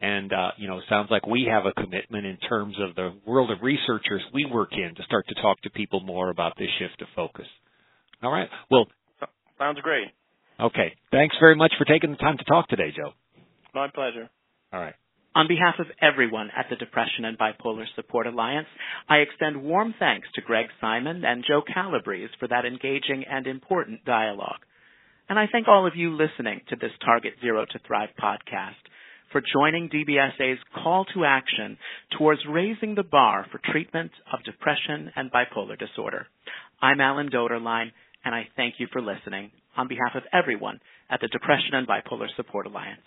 And, 0.00 0.32
uh, 0.32 0.52
you 0.56 0.66
know, 0.66 0.80
sounds 0.88 1.08
like 1.10 1.26
we 1.26 1.46
have 1.50 1.66
a 1.66 1.72
commitment 1.72 2.24
in 2.24 2.38
terms 2.38 2.76
of 2.80 2.94
the 2.94 3.12
world 3.26 3.50
of 3.50 3.58
researchers 3.62 4.22
we 4.32 4.46
work 4.46 4.70
in 4.72 4.94
to 4.94 5.02
start 5.02 5.26
to 5.28 5.34
talk 5.42 5.60
to 5.62 5.70
people 5.70 6.00
more 6.00 6.30
about 6.30 6.54
this 6.58 6.68
shift 6.78 7.02
of 7.02 7.08
focus. 7.14 7.46
All 8.22 8.32
right. 8.32 8.48
Well, 8.70 8.86
sounds 9.58 9.78
great. 9.82 10.08
Okay. 10.58 10.94
Thanks 11.10 11.34
very 11.40 11.56
much 11.56 11.72
for 11.78 11.84
taking 11.84 12.10
the 12.10 12.16
time 12.16 12.38
to 12.38 12.44
talk 12.44 12.68
today, 12.68 12.92
Joe. 12.96 13.12
My 13.74 13.88
pleasure. 13.88 14.30
All 14.72 14.80
right. 14.80 14.94
On 15.40 15.48
behalf 15.48 15.76
of 15.78 15.86
everyone 16.02 16.50
at 16.54 16.66
the 16.68 16.76
Depression 16.76 17.24
and 17.24 17.38
Bipolar 17.38 17.86
Support 17.96 18.26
Alliance, 18.26 18.66
I 19.08 19.24
extend 19.24 19.62
warm 19.62 19.94
thanks 19.98 20.28
to 20.34 20.42
Greg 20.42 20.66
Simon 20.82 21.24
and 21.24 21.46
Joe 21.48 21.62
Calabrese 21.62 22.28
for 22.38 22.46
that 22.48 22.66
engaging 22.66 23.24
and 23.24 23.46
important 23.46 24.04
dialogue. 24.04 24.60
And 25.30 25.38
I 25.38 25.46
thank 25.50 25.66
all 25.66 25.86
of 25.86 25.96
you 25.96 26.10
listening 26.10 26.60
to 26.68 26.76
this 26.76 26.90
Target 27.02 27.36
Zero 27.40 27.64
to 27.64 27.78
Thrive 27.86 28.10
podcast 28.22 28.84
for 29.32 29.40
joining 29.40 29.88
DBSA's 29.88 30.60
call 30.74 31.06
to 31.14 31.24
action 31.24 31.78
towards 32.18 32.42
raising 32.46 32.94
the 32.94 33.02
bar 33.02 33.46
for 33.50 33.62
treatment 33.72 34.10
of 34.30 34.44
depression 34.44 35.10
and 35.16 35.32
bipolar 35.32 35.78
disorder. 35.78 36.26
I'm 36.82 37.00
Allen 37.00 37.30
Doederlein, 37.30 37.92
and 38.26 38.34
I 38.34 38.46
thank 38.56 38.74
you 38.76 38.88
for 38.92 39.00
listening 39.00 39.52
on 39.74 39.88
behalf 39.88 40.16
of 40.16 40.22
everyone 40.34 40.80
at 41.08 41.22
the 41.22 41.28
Depression 41.28 41.72
and 41.72 41.88
Bipolar 41.88 42.26
Support 42.36 42.66
Alliance. 42.66 43.00